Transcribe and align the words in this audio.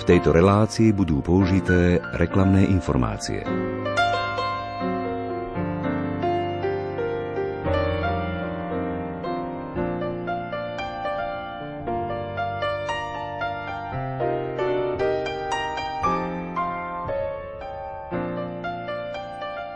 V 0.00 0.08
tejto 0.08 0.32
relácii 0.32 0.96
budú 0.96 1.20
použité 1.20 2.00
reklamné 2.16 2.64
informácie. 2.72 3.44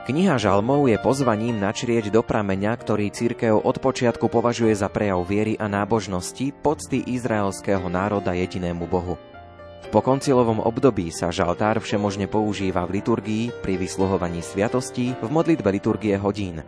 Kniha 0.09 0.41
žalmov 0.41 0.88
je 0.88 0.96
pozvaním 1.04 1.61
načrieť 1.61 2.09
do 2.09 2.25
prameňa, 2.25 2.72
ktorý 2.80 3.12
církev 3.12 3.61
od 3.61 3.77
počiatku 3.77 4.32
považuje 4.32 4.72
za 4.72 4.88
prejav 4.88 5.20
viery 5.28 5.61
a 5.61 5.69
nábožnosti, 5.69 6.48
pocty 6.64 7.05
izraelského 7.12 7.84
národa 7.92 8.33
jedinému 8.33 8.88
Bohu. 8.88 9.34
V 9.84 9.87
pokoncilovom 9.93 10.65
období 10.65 11.12
sa 11.12 11.29
žaltár 11.29 11.77
všemožne 11.79 12.25
používa 12.25 12.88
v 12.88 12.98
liturgii, 12.98 13.45
pri 13.61 13.77
vysluhovaní 13.77 14.41
sviatostí, 14.41 15.12
v 15.20 15.29
modlitbe 15.29 15.69
liturgie 15.69 16.16
hodín. 16.16 16.65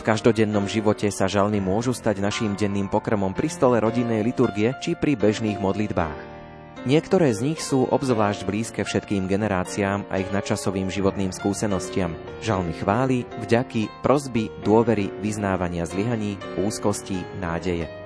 V 0.00 0.02
každodennom 0.02 0.64
živote 0.64 1.12
sa 1.12 1.28
žalmy 1.28 1.60
môžu 1.60 1.92
stať 1.92 2.24
naším 2.24 2.56
denným 2.56 2.88
pokrmom 2.88 3.36
pri 3.36 3.52
stole 3.52 3.76
rodinnej 3.84 4.24
liturgie 4.24 4.72
či 4.80 4.96
pri 4.96 5.12
bežných 5.12 5.60
modlitbách. 5.60 6.40
Niektoré 6.88 7.28
z 7.36 7.52
nich 7.52 7.60
sú 7.60 7.84
obzvlášť 7.84 8.48
blízke 8.48 8.80
všetkým 8.88 9.28
generáciám 9.28 10.08
a 10.08 10.16
ich 10.16 10.32
nadčasovým 10.32 10.88
životným 10.88 11.36
skúsenostiam. 11.36 12.16
Žalmy 12.40 12.72
chvály, 12.80 13.28
vďaky, 13.44 14.00
prozby, 14.00 14.48
dôvery, 14.64 15.12
vyznávania 15.20 15.84
zlyhaní, 15.84 16.40
úzkosti, 16.56 17.20
nádeje. 17.36 17.99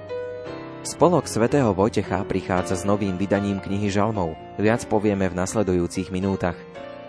Spolok 0.85 1.25
svätého 1.25 1.73
Vojtecha 1.73 2.21
prichádza 2.29 2.77
s 2.77 2.85
novým 2.85 3.17
vydaním 3.17 3.57
knihy 3.57 3.89
Žalmov. 3.89 4.37
Viac 4.61 4.85
povieme 4.85 5.33
v 5.33 5.35
nasledujúcich 5.41 6.13
minútach. 6.13 6.61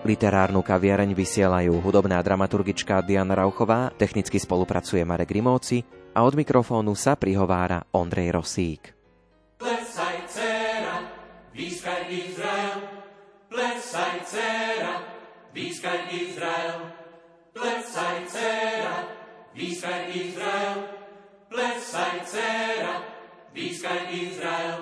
Literárnu 0.07 0.63
kaviareň 0.63 1.11
vysielajú 1.11 1.83
hudobná 1.83 2.23
dramaturgička 2.23 3.03
Diana 3.03 3.35
Rauchová, 3.35 3.91
technicky 3.99 4.39
spolupracuje 4.39 5.03
Marek 5.03 5.27
Rimóci 5.27 5.83
a 6.15 6.23
od 6.23 6.39
mikrofónu 6.39 6.95
sa 6.95 7.19
prihovára 7.19 7.83
Ondrej 7.91 8.31
Rosík. 8.31 8.95
Výskaj 11.51 12.07
Izrael, 12.15 12.79
plesaj 13.51 14.15
dcera, 14.23 15.03
výskaj 15.51 15.99
Izrael, 16.15 16.79
plesaj 17.51 18.23
dcera, 18.23 18.95
výskaj 19.51 20.01
Izrael, 20.15 20.75
plesaj 21.51 22.15
dcera, 22.23 23.14
výskaj 23.55 24.11
Izrael. 24.11 24.79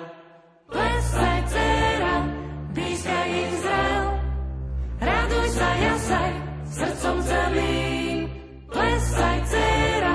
Plesaj 0.66 1.38
dcera, 1.46 2.14
výskaj 2.74 3.28
Izrael, 3.30 4.06
raduj 4.98 5.48
sa, 5.54 5.70
jasaj, 5.78 6.30
srdcom 6.74 7.16
celým. 7.22 8.18
Plesaj 8.66 9.38
dcera, 9.46 10.14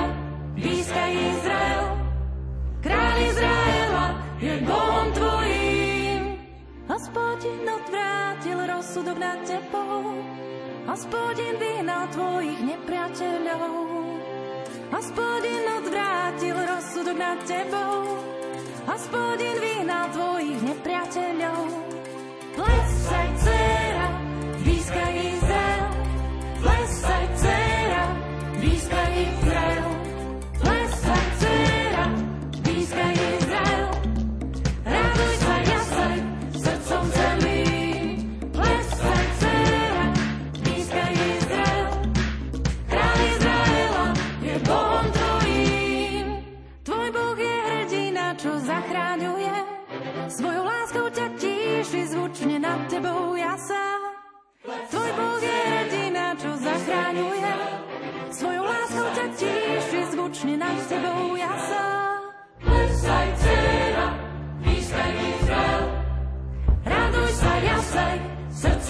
výskaj 0.60 1.12
Izrael, 1.16 1.86
kráľ 2.84 3.16
Izraela 3.32 4.06
je 4.44 4.54
Bohom 4.68 5.08
tvojím. 5.16 6.22
Hospodin 6.84 7.64
odvrátil 7.64 8.58
rozsudok 8.68 9.16
nad 9.16 9.40
tebou, 9.48 10.04
Hospodin 10.84 11.56
vyhnal 11.56 12.04
tvojich 12.12 12.60
nepriateľov. 12.60 13.72
Hospodin 14.90 15.64
odvrátil 15.80 16.56
rozsudok 16.58 17.16
nad 17.16 17.38
tebou, 17.46 18.20
Hospodin 18.90 19.54
vyhnal 19.62 20.10
tvojich 20.10 20.66
nepriateľov. 20.66 20.99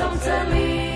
Srdcom 0.00 0.89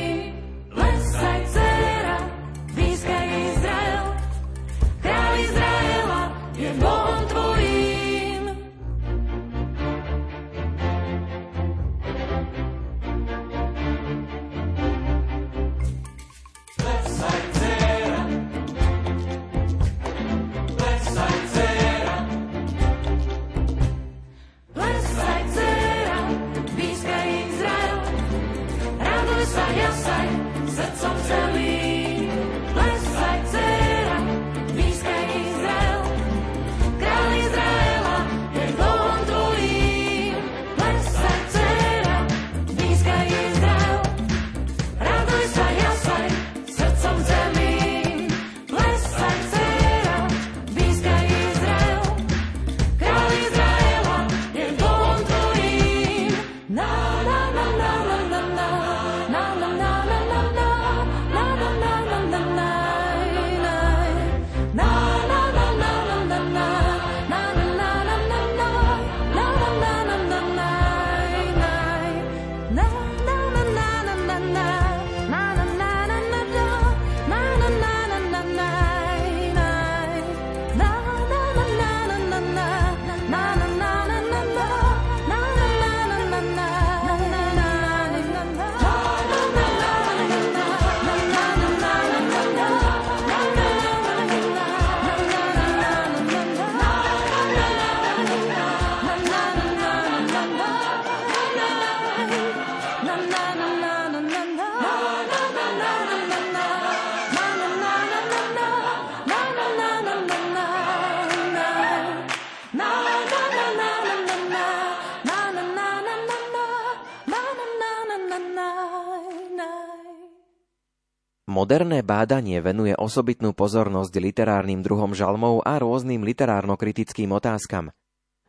Moderné 121.64 122.04
bádanie 122.04 122.60
venuje 122.60 122.92
osobitnú 122.92 123.56
pozornosť 123.56 124.12
literárnym 124.20 124.84
druhom 124.84 125.16
žalmov 125.16 125.64
a 125.64 125.80
rôznym 125.80 126.20
literárno-kritickým 126.20 127.32
otázkam. 127.32 127.88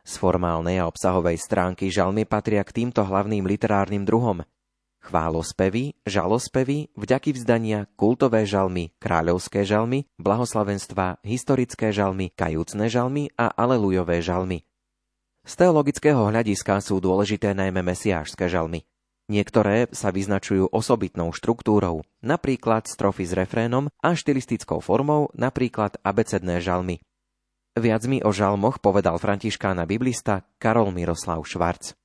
Z 0.04 0.20
formálnej 0.20 0.84
a 0.84 0.84
obsahovej 0.84 1.40
stránky 1.40 1.88
žalmy 1.88 2.28
patria 2.28 2.60
k 2.60 2.76
týmto 2.76 3.08
hlavným 3.08 3.48
literárnym 3.48 4.04
druhom. 4.04 4.44
Chválospevy, 5.00 5.96
žalospevy, 6.04 6.92
vďaky 6.92 7.40
vzdania, 7.40 7.88
kultové 7.96 8.44
žalmy, 8.44 8.92
kráľovské 9.00 9.64
žalmy, 9.64 10.04
blahoslavenstva, 10.20 11.24
historické 11.24 11.96
žalmy, 11.96 12.36
kajúcne 12.36 12.84
žalmy 12.84 13.32
a 13.40 13.48
alelujové 13.48 14.20
žalmy. 14.20 14.68
Z 15.40 15.64
teologického 15.64 16.20
hľadiska 16.20 16.84
sú 16.84 17.00
dôležité 17.00 17.56
najmä 17.56 17.80
mesiášske 17.80 18.44
žalmy. 18.44 18.84
Niektoré 19.26 19.90
sa 19.90 20.14
vyznačujú 20.14 20.70
osobitnou 20.70 21.34
štruktúrou, 21.34 22.06
napríklad 22.22 22.86
strofy 22.86 23.26
s 23.26 23.34
refrénom 23.34 23.90
a 23.98 24.14
štilistickou 24.14 24.78
formou, 24.78 25.34
napríklad 25.34 25.98
abecedné 26.06 26.62
žalmy. 26.62 27.02
Viac 27.74 28.06
mi 28.06 28.22
o 28.22 28.30
žalmoch 28.30 28.78
povedal 28.78 29.18
františkána 29.18 29.82
biblista 29.84 30.46
Karol 30.62 30.94
Miroslav 30.94 31.42
Švarc. 31.42 31.98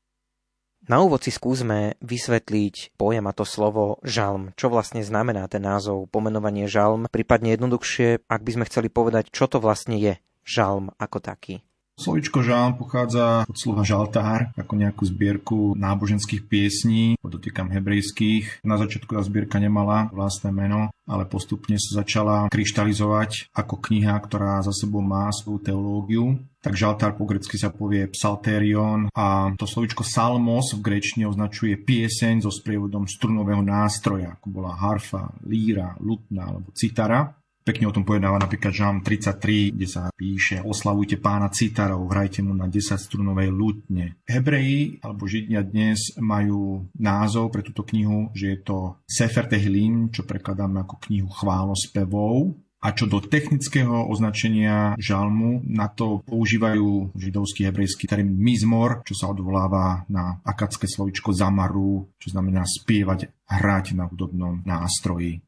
Na 0.89 1.06
úvod 1.06 1.21
si 1.21 1.29
skúsme 1.29 1.94
vysvetliť 2.01 2.97
pojem 2.97 3.29
a 3.29 3.38
to 3.38 3.45
slovo 3.45 4.01
žalm. 4.01 4.50
Čo 4.57 4.73
vlastne 4.73 5.06
znamená 5.06 5.45
ten 5.45 5.62
názov, 5.62 6.09
pomenovanie 6.09 6.65
žalm, 6.65 7.06
prípadne 7.06 7.53
jednoduchšie, 7.53 8.25
ak 8.25 8.41
by 8.41 8.51
sme 8.57 8.65
chceli 8.65 8.89
povedať, 8.89 9.29
čo 9.29 9.45
to 9.45 9.62
vlastne 9.62 9.94
je 10.01 10.18
žalm 10.41 10.89
ako 10.97 11.21
taký. 11.21 11.62
Slovičko 12.01 12.42
žalm 12.42 12.81
pochádza 12.81 13.45
od 13.45 13.53
slova 13.53 13.86
žaltár, 13.86 14.50
ako 14.57 14.74
nejakú 14.74 15.06
zbierku 15.06 15.77
náboženských 15.77 16.50
piesní, 16.50 17.13
podotýkam 17.21 17.69
hebrejských. 17.69 18.65
Na 18.65 18.81
začiatku 18.81 19.13
tá 19.13 19.21
zbierka 19.21 19.62
nemala 19.62 20.09
vlastné 20.09 20.50
meno, 20.50 20.89
ale 21.06 21.30
postupne 21.30 21.77
sa 21.77 22.01
začala 22.01 22.50
kryštalizovať 22.50 23.53
ako 23.53 23.77
kniha, 23.86 24.18
ktorá 24.18 24.65
za 24.65 24.74
sebou 24.74 25.06
má 25.06 25.30
svoju 25.30 25.62
teológiu. 25.62 26.42
Tak 26.62 26.74
žaltár 26.74 27.18
po 27.18 27.30
grecky 27.30 27.57
sa 27.57 27.69
povie 27.69 28.09
psalterion 28.09 29.09
a 29.13 29.54
to 29.57 29.69
slovičko 29.69 30.01
salmos 30.01 30.74
v 30.77 30.81
grečne 30.81 31.30
označuje 31.30 31.77
pieseň 31.77 32.45
so 32.45 32.54
sprievodom 32.54 33.06
strunového 33.06 33.62
nástroja, 33.62 34.42
ako 34.42 34.47
bola 34.50 34.74
harfa, 34.74 35.33
líra, 35.45 35.97
lutna 36.01 36.50
alebo 36.50 36.74
citara. 36.74 37.33
Pekne 37.71 37.88
o 37.88 37.95
tom 37.95 38.03
pojednáva 38.03 38.35
napríklad 38.35 38.75
Žám 38.75 39.00
33, 39.00 39.71
kde 39.71 39.88
sa 39.88 40.12
píše 40.12 40.59
oslavujte 40.59 41.23
pána 41.23 41.47
citarov, 41.47 42.03
hrajte 42.12 42.44
mu 42.44 42.51
na 42.51 42.68
10 42.68 43.00
strunovej 43.00 43.47
lutne. 43.47 44.19
Hebreji 44.27 45.00
alebo 45.00 45.23
Židia 45.23 45.63
dnes 45.63 46.19
majú 46.19 46.91
názov 47.00 47.47
pre 47.47 47.63
túto 47.63 47.88
knihu, 47.88 48.27
že 48.35 48.51
je 48.51 48.59
to 48.59 49.00
Sefer 49.07 49.47
Tehilin, 49.47 50.12
čo 50.12 50.27
prekladáme 50.27 50.83
ako 50.83 51.00
knihu 51.07 51.31
chválospevov. 51.31 52.59
A 52.83 52.91
čo 52.91 53.07
do 53.07 53.23
technického 53.23 54.03
označenia 54.12 55.00
žalmu, 55.00 55.63
na 55.63 55.88
to 55.88 56.19
používajú 56.27 57.15
židovský 57.15 57.71
hebrejský 57.71 58.03
termín 58.03 58.35
mizmor, 58.35 59.00
čo 59.07 59.15
sa 59.15 59.31
odvoláva 59.31 60.03
na 60.12 60.44
akadské 60.44 60.91
slovičko 60.91 61.31
zamaru, 61.31 62.09
čo 62.19 62.35
znamená 62.35 62.68
spievať, 62.68 63.31
hrať 63.47 63.95
na 63.95 64.12
hudobnom 64.12 64.59
nástroji. 64.68 65.39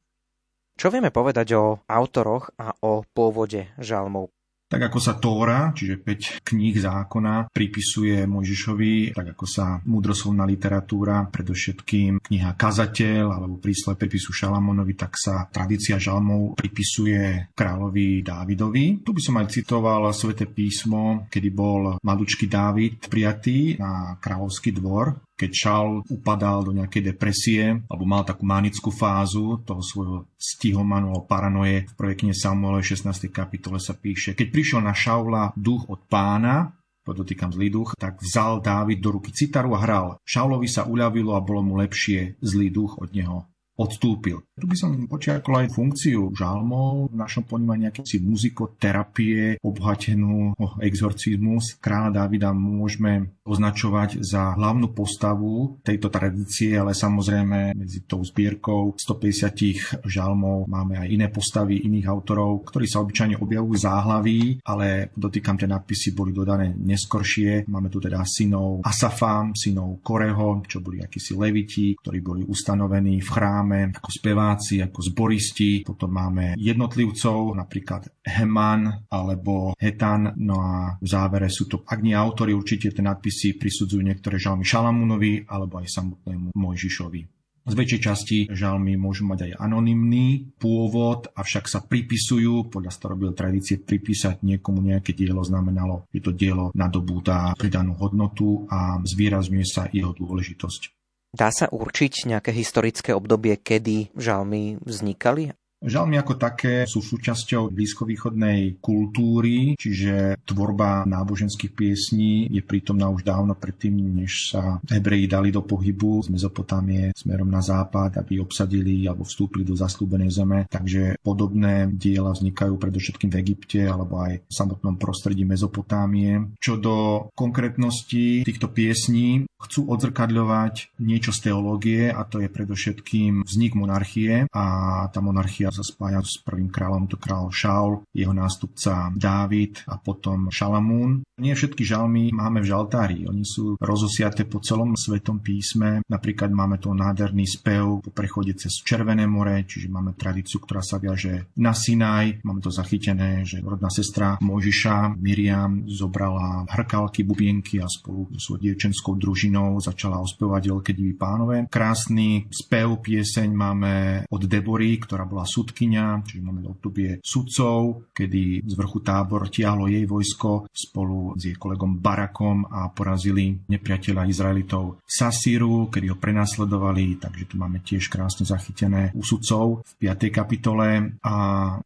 Čo 0.73 0.89
vieme 0.89 1.13
povedať 1.13 1.53
o 1.53 1.79
autoroch 1.85 2.49
a 2.57 2.73
o 2.81 3.05
pôvode 3.05 3.69
žalmov? 3.77 4.33
Tak 4.73 4.89
ako 4.89 4.97
sa 4.97 5.21
Tóra, 5.21 5.69
čiže 5.69 6.01
5 6.01 6.49
kníh 6.49 6.73
zákona, 6.73 7.53
pripisuje 7.53 8.25
Mojžišovi, 8.25 9.13
tak 9.13 9.37
ako 9.37 9.45
sa 9.45 9.77
múdroslovná 9.85 10.49
literatúra, 10.49 11.29
predovšetkým 11.29 12.17
kniha 12.17 12.57
Kazateľ 12.57 13.37
alebo 13.37 13.61
prísle 13.61 13.93
pripisu 13.93 14.33
Šalamonovi, 14.33 14.97
tak 14.97 15.13
sa 15.13 15.45
tradícia 15.45 16.01
žalmov 16.01 16.57
pripisuje 16.57 17.53
kráľovi 17.53 18.25
Dávidovi. 18.25 19.05
Tu 19.05 19.13
by 19.13 19.21
som 19.21 19.37
aj 19.37 19.53
citoval 19.53 20.09
sväté 20.09 20.49
písmo, 20.49 21.29
kedy 21.29 21.53
bol 21.53 22.01
malučký 22.01 22.49
Dávid 22.49 23.13
prijatý 23.13 23.77
na 23.77 24.17
kráľovský 24.17 24.73
dvor 24.73 25.21
keď 25.33 25.51
Šaul 25.51 26.05
upadal 26.09 26.63
do 26.63 26.71
nejakej 26.73 27.13
depresie 27.13 27.63
alebo 27.89 28.05
mal 28.05 28.23
takú 28.23 28.45
manickú 28.45 28.93
fázu 28.93 29.61
toho 29.65 29.81
svojho 29.81 30.17
stihomanu 30.37 31.13
alebo 31.13 31.25
paranoje. 31.25 31.89
V 31.89 31.97
projekte 31.97 32.33
Samuele 32.33 32.85
16. 32.85 33.29
kapitole 33.33 33.81
sa 33.81 33.97
píše, 33.97 34.37
keď 34.37 34.47
prišiel 34.49 34.81
na 34.81 34.93
Šaula 34.93 35.53
duch 35.57 35.89
od 35.89 36.05
pána, 36.05 36.73
podotýkam 37.03 37.51
zlý 37.51 37.67
duch, 37.69 37.93
tak 37.99 38.23
vzal 38.23 38.63
Dávid 38.63 39.03
do 39.03 39.19
ruky 39.19 39.35
citaru 39.35 39.75
a 39.75 39.79
hral. 39.83 40.07
Šaulovi 40.23 40.71
sa 40.71 40.87
uľavilo 40.87 41.35
a 41.35 41.43
bolo 41.43 41.61
mu 41.61 41.73
lepšie, 41.75 42.39
zlý 42.39 42.71
duch 42.71 42.95
od 42.97 43.11
neho 43.11 43.52
odstúpil. 43.73 44.45
Tu 44.53 44.65
by 44.69 44.75
som 44.77 44.91
počiarkol 45.09 45.65
aj 45.65 45.73
funkciu 45.73 46.29
žalmov 46.37 47.09
v 47.09 47.15
našom 47.17 47.49
ponímaní 47.49 47.89
akýsi 47.89 48.21
muzikoterapie, 48.21 49.57
obohatenú 49.65 50.53
o 50.53 50.77
exorcizmus. 50.77 51.81
Kráľa 51.81 52.23
Davida 52.23 52.53
môžeme 52.53 53.33
označovať 53.43 54.23
za 54.23 54.55
hlavnú 54.55 54.93
postavu 54.93 55.81
tejto 55.83 56.07
tradície, 56.07 56.77
ale 56.77 56.95
samozrejme 56.95 57.75
medzi 57.75 58.05
tou 58.05 58.23
zbierkou 58.23 58.95
150 58.95 60.05
žalmov 60.05 60.69
máme 60.69 61.01
aj 61.01 61.07
iné 61.09 61.27
postavy 61.33 61.83
iných 61.83 62.07
autorov, 62.07 62.63
ktorí 62.69 62.85
sa 62.87 63.01
obyčajne 63.03 63.41
objavujú 63.41 63.75
záhlaví, 63.75 64.63
ale 64.63 65.11
dotýkam 65.17 65.59
tie 65.59 65.67
nadpisy 65.67 66.15
boli 66.15 66.31
dodané 66.31 66.77
neskoršie. 66.77 67.67
Máme 67.67 67.89
tu 67.89 67.99
teda 67.99 68.23
synov 68.23 68.85
Asafa, 68.85 69.49
synov 69.57 69.99
Koreho, 70.05 70.63
čo 70.69 70.79
boli 70.79 71.03
akísi 71.03 71.35
leviti, 71.35 71.97
ktorí 71.99 72.19
boli 72.23 72.41
ustanovení 72.45 73.19
v 73.19 73.29
chráme 73.63 73.95
ako 73.95 74.11
spevá 74.11 74.43
speváci, 74.43 74.83
ako 74.83 74.99
zboristi, 74.99 75.71
potom 75.87 76.11
máme 76.11 76.59
jednotlivcov, 76.59 77.55
napríklad 77.55 78.11
Heman 78.27 79.07
alebo 79.07 79.71
Hetan, 79.79 80.35
no 80.35 80.59
a 80.59 80.99
v 80.99 81.07
závere 81.07 81.47
sú 81.47 81.71
to, 81.71 81.87
ak 81.87 82.03
nie 82.03 82.11
autory, 82.11 82.51
určite 82.51 82.91
tie 82.91 82.99
nadpisy 82.99 83.55
prisudzujú 83.55 84.03
niektoré 84.03 84.35
žalmy 84.35 84.67
Šalamúnovi 84.67 85.47
alebo 85.47 85.79
aj 85.79 85.87
samotnému 85.87 86.51
Mojžišovi. 86.51 87.21
Z 87.63 87.79
väčšej 87.79 88.01
časti 88.03 88.37
žalmy 88.51 88.99
môžu 88.99 89.23
mať 89.23 89.47
aj 89.47 89.63
anonymný 89.63 90.51
pôvod, 90.59 91.31
avšak 91.31 91.71
sa 91.71 91.79
pripisujú, 91.79 92.67
podľa 92.67 92.91
starobil 92.91 93.31
tradície 93.31 93.79
pripísať 93.79 94.43
niekomu 94.43 94.83
nejaké 94.83 95.15
dielo 95.15 95.39
znamenalo, 95.39 96.03
že 96.11 96.19
to 96.19 96.35
dielo 96.35 96.75
nadobúda 96.75 97.55
pridanú 97.55 97.95
hodnotu 97.95 98.67
a 98.67 98.99
zvýrazňuje 98.99 99.63
sa 99.63 99.87
jeho 99.95 100.11
dôležitosť. 100.11 100.92
Dá 101.33 101.49
sa 101.49 101.65
určiť 101.65 102.29
nejaké 102.29 102.53
historické 102.53 103.09
obdobie, 103.09 103.57
kedy 103.57 104.13
žalmy 104.13 104.77
vznikali? 104.85 105.57
Žalmy 105.83 106.15
ako 106.15 106.39
také 106.39 106.87
sú 106.87 107.03
súčasťou 107.03 107.67
blízkovýchodnej 107.67 108.79
kultúry, 108.79 109.75
čiže 109.75 110.39
tvorba 110.47 111.03
náboženských 111.03 111.75
piesní 111.75 112.47
je 112.47 112.63
prítomná 112.63 113.11
už 113.11 113.27
dávno 113.27 113.51
predtým, 113.51 113.99
než 114.23 114.55
sa 114.55 114.79
Hebreji 114.87 115.27
dali 115.27 115.51
do 115.51 115.59
pohybu 115.59 116.23
z 116.23 116.31
Mezopotámie 116.31 117.11
smerom 117.11 117.51
na 117.51 117.59
západ, 117.59 118.15
aby 118.15 118.39
obsadili 118.39 119.03
alebo 119.03 119.27
vstúpili 119.27 119.67
do 119.67 119.75
zaslúbenej 119.75 120.31
zeme. 120.31 120.59
Takže 120.71 121.19
podobné 121.19 121.91
diela 121.91 122.31
vznikajú 122.31 122.79
predovšetkým 122.79 123.27
v 123.27 123.39
Egypte 123.43 123.83
alebo 123.83 124.23
aj 124.23 124.39
v 124.39 124.53
samotnom 124.55 124.95
prostredí 124.95 125.43
Mezopotámie. 125.43 126.55
Čo 126.63 126.79
do 126.79 126.95
konkrétnosti 127.35 128.47
týchto 128.47 128.71
piesní, 128.71 129.43
chcú 129.59 129.91
odzrkadľovať 129.91 130.95
niečo 131.03 131.35
z 131.35 131.51
teológie 131.51 132.07
a 132.07 132.23
to 132.23 132.39
je 132.39 132.47
predovšetkým 132.47 133.43
vznik 133.43 133.75
monarchie 133.75 134.47
a 134.51 134.65
tá 135.11 135.19
monarchia 135.19 135.72
sa 135.73 135.81
spája 135.81 136.21
s 136.21 136.37
prvým 136.45 136.69
kráľom, 136.69 137.09
to 137.09 137.17
kráľ 137.17 137.49
Šaul, 137.49 138.05
jeho 138.13 138.31
nástupca 138.31 139.09
Dávid 139.17 139.81
a 139.89 139.97
potom 139.97 140.53
Šalamún. 140.53 141.25
Nie 141.41 141.57
všetky 141.57 141.81
žalmy 141.81 142.29
máme 142.29 142.61
v 142.61 142.69
žaltári, 142.69 143.25
oni 143.25 143.41
sú 143.41 143.73
rozosiaté 143.81 144.45
po 144.45 144.61
celom 144.61 144.93
svetom 144.93 145.41
písme. 145.41 146.05
Napríklad 146.05 146.53
máme 146.53 146.77
tu 146.77 146.93
nádherný 146.93 147.49
spev 147.49 148.05
po 148.05 148.11
prechode 148.13 148.53
cez 148.53 148.85
Červené 148.85 149.25
more, 149.25 149.65
čiže 149.65 149.89
máme 149.89 150.13
tradíciu, 150.13 150.61
ktorá 150.61 150.85
sa 150.85 151.01
viaže 151.01 151.49
na 151.57 151.73
Sinaj. 151.73 152.45
Máme 152.45 152.61
to 152.61 152.69
zachytené, 152.69 153.41
že 153.47 153.63
rodná 153.63 153.89
sestra 153.89 154.37
Mojžiša 154.43 155.17
Miriam 155.17 155.87
zobrala 155.87 156.67
hrkalky, 156.67 157.23
bubienky 157.23 157.79
a 157.79 157.87
spolu 157.87 158.27
so 158.35 158.59
dievčenskou 158.59 159.15
družinou 159.15 159.79
začala 159.79 160.19
ospevať 160.19 160.69
veľké 160.69 160.91
divy 160.91 161.15
pánové. 161.15 161.57
Krásny 161.71 162.51
spev, 162.51 162.99
pieseň 162.99 163.49
máme 163.55 163.93
od 164.27 164.41
Debory, 164.43 164.99
ktorá 164.99 165.23
bola 165.23 165.47
súd 165.47 165.62
sudkynia, 165.63 166.19
čiže 166.27 166.43
máme 166.43 166.67
obdobie 166.67 167.23
sudcov, 167.23 168.11
kedy 168.11 168.67
z 168.67 168.73
vrchu 168.75 168.99
tábor 168.99 169.47
tiahlo 169.47 169.87
jej 169.87 170.03
vojsko 170.03 170.67
spolu 170.67 171.39
s 171.39 171.47
jej 171.47 171.55
kolegom 171.55 172.03
Barakom 172.03 172.67
a 172.67 172.91
porazili 172.91 173.55
nepriateľa 173.71 174.27
Izraelitov 174.27 174.99
Sasíru, 175.07 175.87
kedy 175.87 176.11
ho 176.11 176.17
prenasledovali, 176.19 177.15
takže 177.23 177.47
tu 177.47 177.55
máme 177.55 177.79
tiež 177.79 178.11
krásne 178.11 178.43
zachytené 178.43 179.15
u 179.15 179.23
sudcov 179.23 179.87
v 179.87 180.11
5. 180.11 180.27
kapitole 180.27 181.15
a 181.23 181.35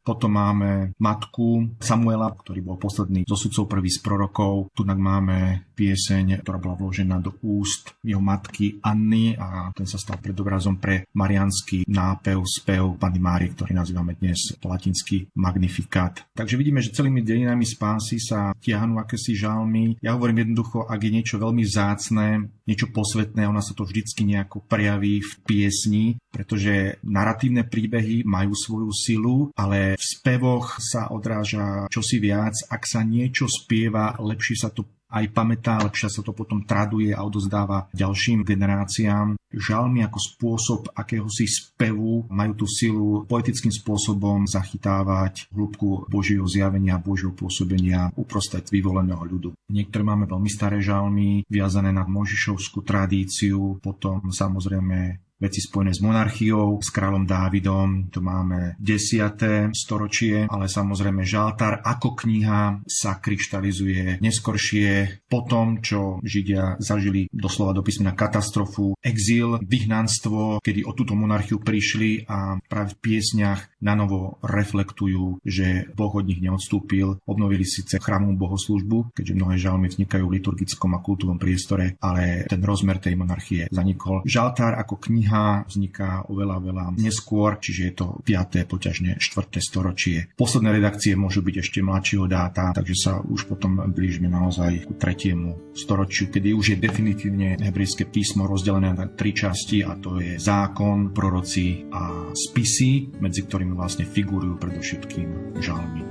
potom 0.01 0.33
máme 0.33 0.97
matku 0.97 1.77
Samuela, 1.77 2.33
ktorý 2.33 2.65
bol 2.65 2.81
posledný 2.81 3.29
zo 3.29 3.37
sudcov, 3.37 3.69
prvý 3.69 3.93
z 3.93 4.01
prorokov. 4.01 4.73
Tu 4.73 4.81
máme 4.87 5.67
pieseň, 5.77 6.41
ktorá 6.41 6.57
bola 6.57 6.79
vložená 6.79 7.21
do 7.21 7.37
úst 7.45 7.93
jeho 8.01 8.23
matky 8.23 8.81
Anny 8.81 9.37
a 9.37 9.69
ten 9.75 9.85
sa 9.85 10.01
stal 10.01 10.17
predobrazom 10.17 10.81
pre 10.81 11.05
marianský 11.13 11.85
nápev, 11.85 12.41
spev 12.47 12.97
Pany 12.97 13.19
Márie, 13.21 13.53
ktorý 13.67 13.83
nazývame 13.83 14.15
dnes 14.15 14.55
latinský 14.63 15.27
magnifikát. 15.35 16.23
Takže 16.31 16.55
vidíme, 16.55 16.79
že 16.79 16.95
celými 16.95 17.19
dejinami 17.19 17.67
spásy 17.67 18.15
sa 18.15 18.55
tiahnu 18.55 18.95
akési 18.95 19.35
žalmy. 19.35 19.99
Ja 19.99 20.15
hovorím 20.15 20.47
jednoducho, 20.47 20.87
ak 20.87 21.03
je 21.03 21.11
niečo 21.11 21.35
veľmi 21.35 21.67
vzácne, 21.67 22.47
niečo 22.63 22.87
posvetné, 22.95 23.43
ona 23.43 23.59
sa 23.59 23.75
to 23.75 23.83
vždycky 23.83 24.23
nejako 24.23 24.63
prejaví 24.63 25.19
v 25.19 25.31
piesni, 25.43 26.05
pretože 26.31 26.95
narratívne 27.03 27.67
príbehy 27.67 28.23
majú 28.23 28.55
svoju 28.55 28.91
silu, 28.95 29.37
ale 29.59 29.99
v 29.99 30.03
spevoch 30.15 30.79
sa 30.79 31.11
odráža 31.11 31.91
čosi 31.91 32.23
viac. 32.23 32.55
Ak 32.71 32.87
sa 32.87 33.03
niečo 33.03 33.51
spieva, 33.51 34.15
lepšie 34.15 34.55
sa 34.63 34.71
to 34.71 34.87
aj 35.07 35.25
pamätá, 35.31 35.79
lepšie 35.79 36.11
sa 36.11 36.21
to 36.21 36.35
potom 36.35 36.67
traduje 36.67 37.15
a 37.15 37.23
odozdáva 37.23 37.87
ďalším 37.95 38.43
generáciám. 38.43 39.39
Žalmy 39.47 40.03
ako 40.03 40.19
spôsob 40.19 40.81
akéhosi 40.91 41.47
spevu 41.47 42.27
majú 42.27 42.63
tú 42.63 42.65
silu 42.67 43.23
poetickým 43.23 43.71
spôsobom 43.71 44.43
zachytávať 44.43 45.47
hĺbku 45.55 46.11
Božieho 46.11 46.43
zjavenia, 46.43 46.99
Božieho 46.99 47.31
pôsobenia 47.31 48.11
uprostred 48.19 48.67
vyvoleného 48.67 49.23
ľudu. 49.23 49.49
Niektoré 49.71 50.03
máme 50.03 50.27
veľmi 50.27 50.49
staré 50.51 50.83
žalmy, 50.83 51.47
viazané 51.47 51.95
na 51.95 52.03
Možišovskú 52.03 52.83
tradíciu, 52.83 53.79
potom 53.79 54.27
samozrejme 54.27 55.26
veci 55.37 55.61
spojené 55.61 55.93
s 55.93 56.01
monarchiou, 56.01 56.81
s 56.81 56.89
kráľom 56.89 57.29
Dávidom, 57.29 58.09
to 58.09 58.19
máme 58.21 58.73
10. 58.81 59.73
storočie, 59.73 60.49
ale 60.49 60.65
samozrejme 60.65 61.21
Žaltár 61.21 61.85
ako 61.85 62.17
kniha 62.25 62.81
sa 62.89 63.21
kryštalizuje 63.21 64.17
neskoršie 64.17 65.21
po 65.29 65.45
tom, 65.45 65.79
čo 65.85 66.17
Židia 66.25 66.81
zažili 66.81 67.29
doslova 67.29 67.77
do 67.77 67.85
písmena 67.85 68.17
katastrofu, 68.17 68.97
exil, 69.05 69.61
vyhnanstvo, 69.61 70.59
kedy 70.65 70.81
o 70.83 70.91
túto 70.97 71.13
monarchiu 71.13 71.61
prišli 71.61 72.25
a 72.25 72.57
práve 72.65 72.97
v 72.97 73.01
piesňach 73.01 73.76
na 73.81 73.93
novo 73.93 74.41
reflektujú, 74.41 75.41
že 75.45 75.89
Boh 75.93 76.13
od 76.13 76.25
nich 76.25 76.41
neodstúpil, 76.41 77.21
obnovili 77.25 77.63
síce 77.63 78.01
chrámovú 78.01 78.47
bohoslužbu, 78.47 79.13
keďže 79.13 79.37
mnohé 79.37 79.55
žalmy 79.61 79.87
vznikajú 79.89 80.25
v 80.25 80.35
liturgickom 80.41 80.97
a 80.97 81.03
kultovom 81.03 81.37
priestore, 81.37 81.97
ale 82.01 82.49
ten 82.49 82.61
rozmer 82.61 82.97
tej 82.97 83.13
monarchie 83.13 83.69
zanikol. 83.69 84.25
Žaltár 84.25 84.77
ako 84.77 84.97
kniha 84.97 85.69
vzniká 85.69 86.25
oveľa, 86.29 86.57
veľa 86.61 86.85
neskôr, 86.97 87.61
čiže 87.61 87.81
je 87.89 87.93
to 87.93 88.05
5. 88.25 88.65
poťažne 88.65 89.11
4. 89.21 89.61
storočie. 89.61 90.33
Posledné 90.33 90.77
redakcie 90.77 91.13
môžu 91.13 91.45
byť 91.45 91.55
ešte 91.61 91.79
mladšieho 91.85 92.25
dáta, 92.25 92.73
takže 92.73 92.95
sa 92.97 93.11
už 93.21 93.45
potom 93.45 93.93
blížime 93.93 94.29
naozaj 94.29 94.89
ku 94.89 94.93
3. 94.97 95.77
storočiu, 95.77 96.29
kedy 96.33 96.53
už 96.53 96.65
je 96.73 96.77
definitívne 96.81 97.57
hebrejské 97.61 98.09
písmo 98.09 98.49
rozdelené 98.49 98.93
na 98.93 99.05
tri 99.09 99.31
časti 99.31 99.85
a 99.85 99.93
to 99.97 100.17
je 100.17 100.39
zákon, 100.39 101.13
proroci 101.13 101.85
a 101.91 102.31
spisy, 102.33 103.19
medzi 103.21 103.45
ktorými 103.45 103.66
vlastne 103.73 104.07
figurujú 104.07 104.55
predovšetkým 104.61 105.59
žalmy. 105.59 106.05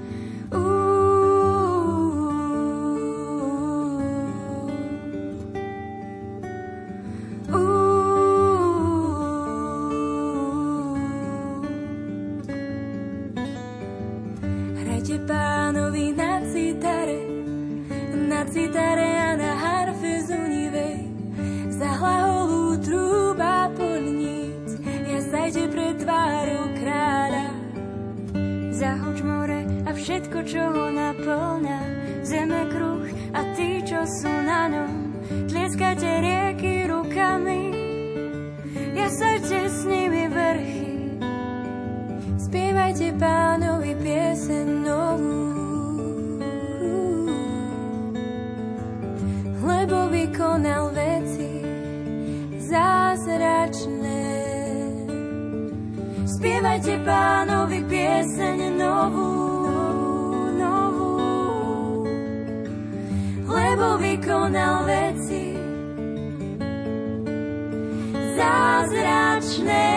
Spievajte 69.47 69.96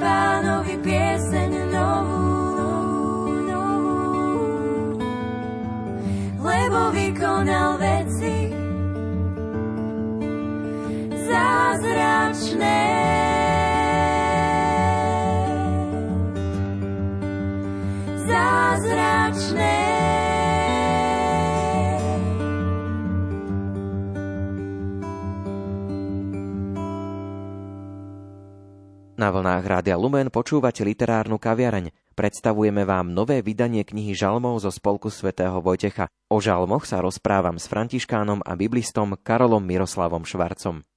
pánovi 0.00 0.74
pieseň 0.80 1.52
novú, 1.68 2.24
novú, 3.44 4.98
lebo 6.40 6.80
vykonal 6.96 7.79
Na 29.20 29.28
vlnách 29.28 29.68
Rádia 29.68 30.00
Lumen 30.00 30.32
počúvate 30.32 30.80
literárnu 30.80 31.36
kaviareň. 31.36 31.92
Predstavujeme 32.16 32.88
vám 32.88 33.12
nové 33.12 33.44
vydanie 33.44 33.84
knihy 33.84 34.16
Žalmov 34.16 34.64
zo 34.64 34.72
spolku 34.72 35.12
svätého 35.12 35.60
Vojtecha. 35.60 36.08
O 36.32 36.40
žalmoch 36.40 36.88
sa 36.88 37.04
rozprávam 37.04 37.60
s 37.60 37.68
františkánom 37.68 38.40
a 38.40 38.56
biblistom 38.56 39.20
Karolom 39.20 39.60
Miroslavom 39.60 40.24
Švarcom. 40.24 40.88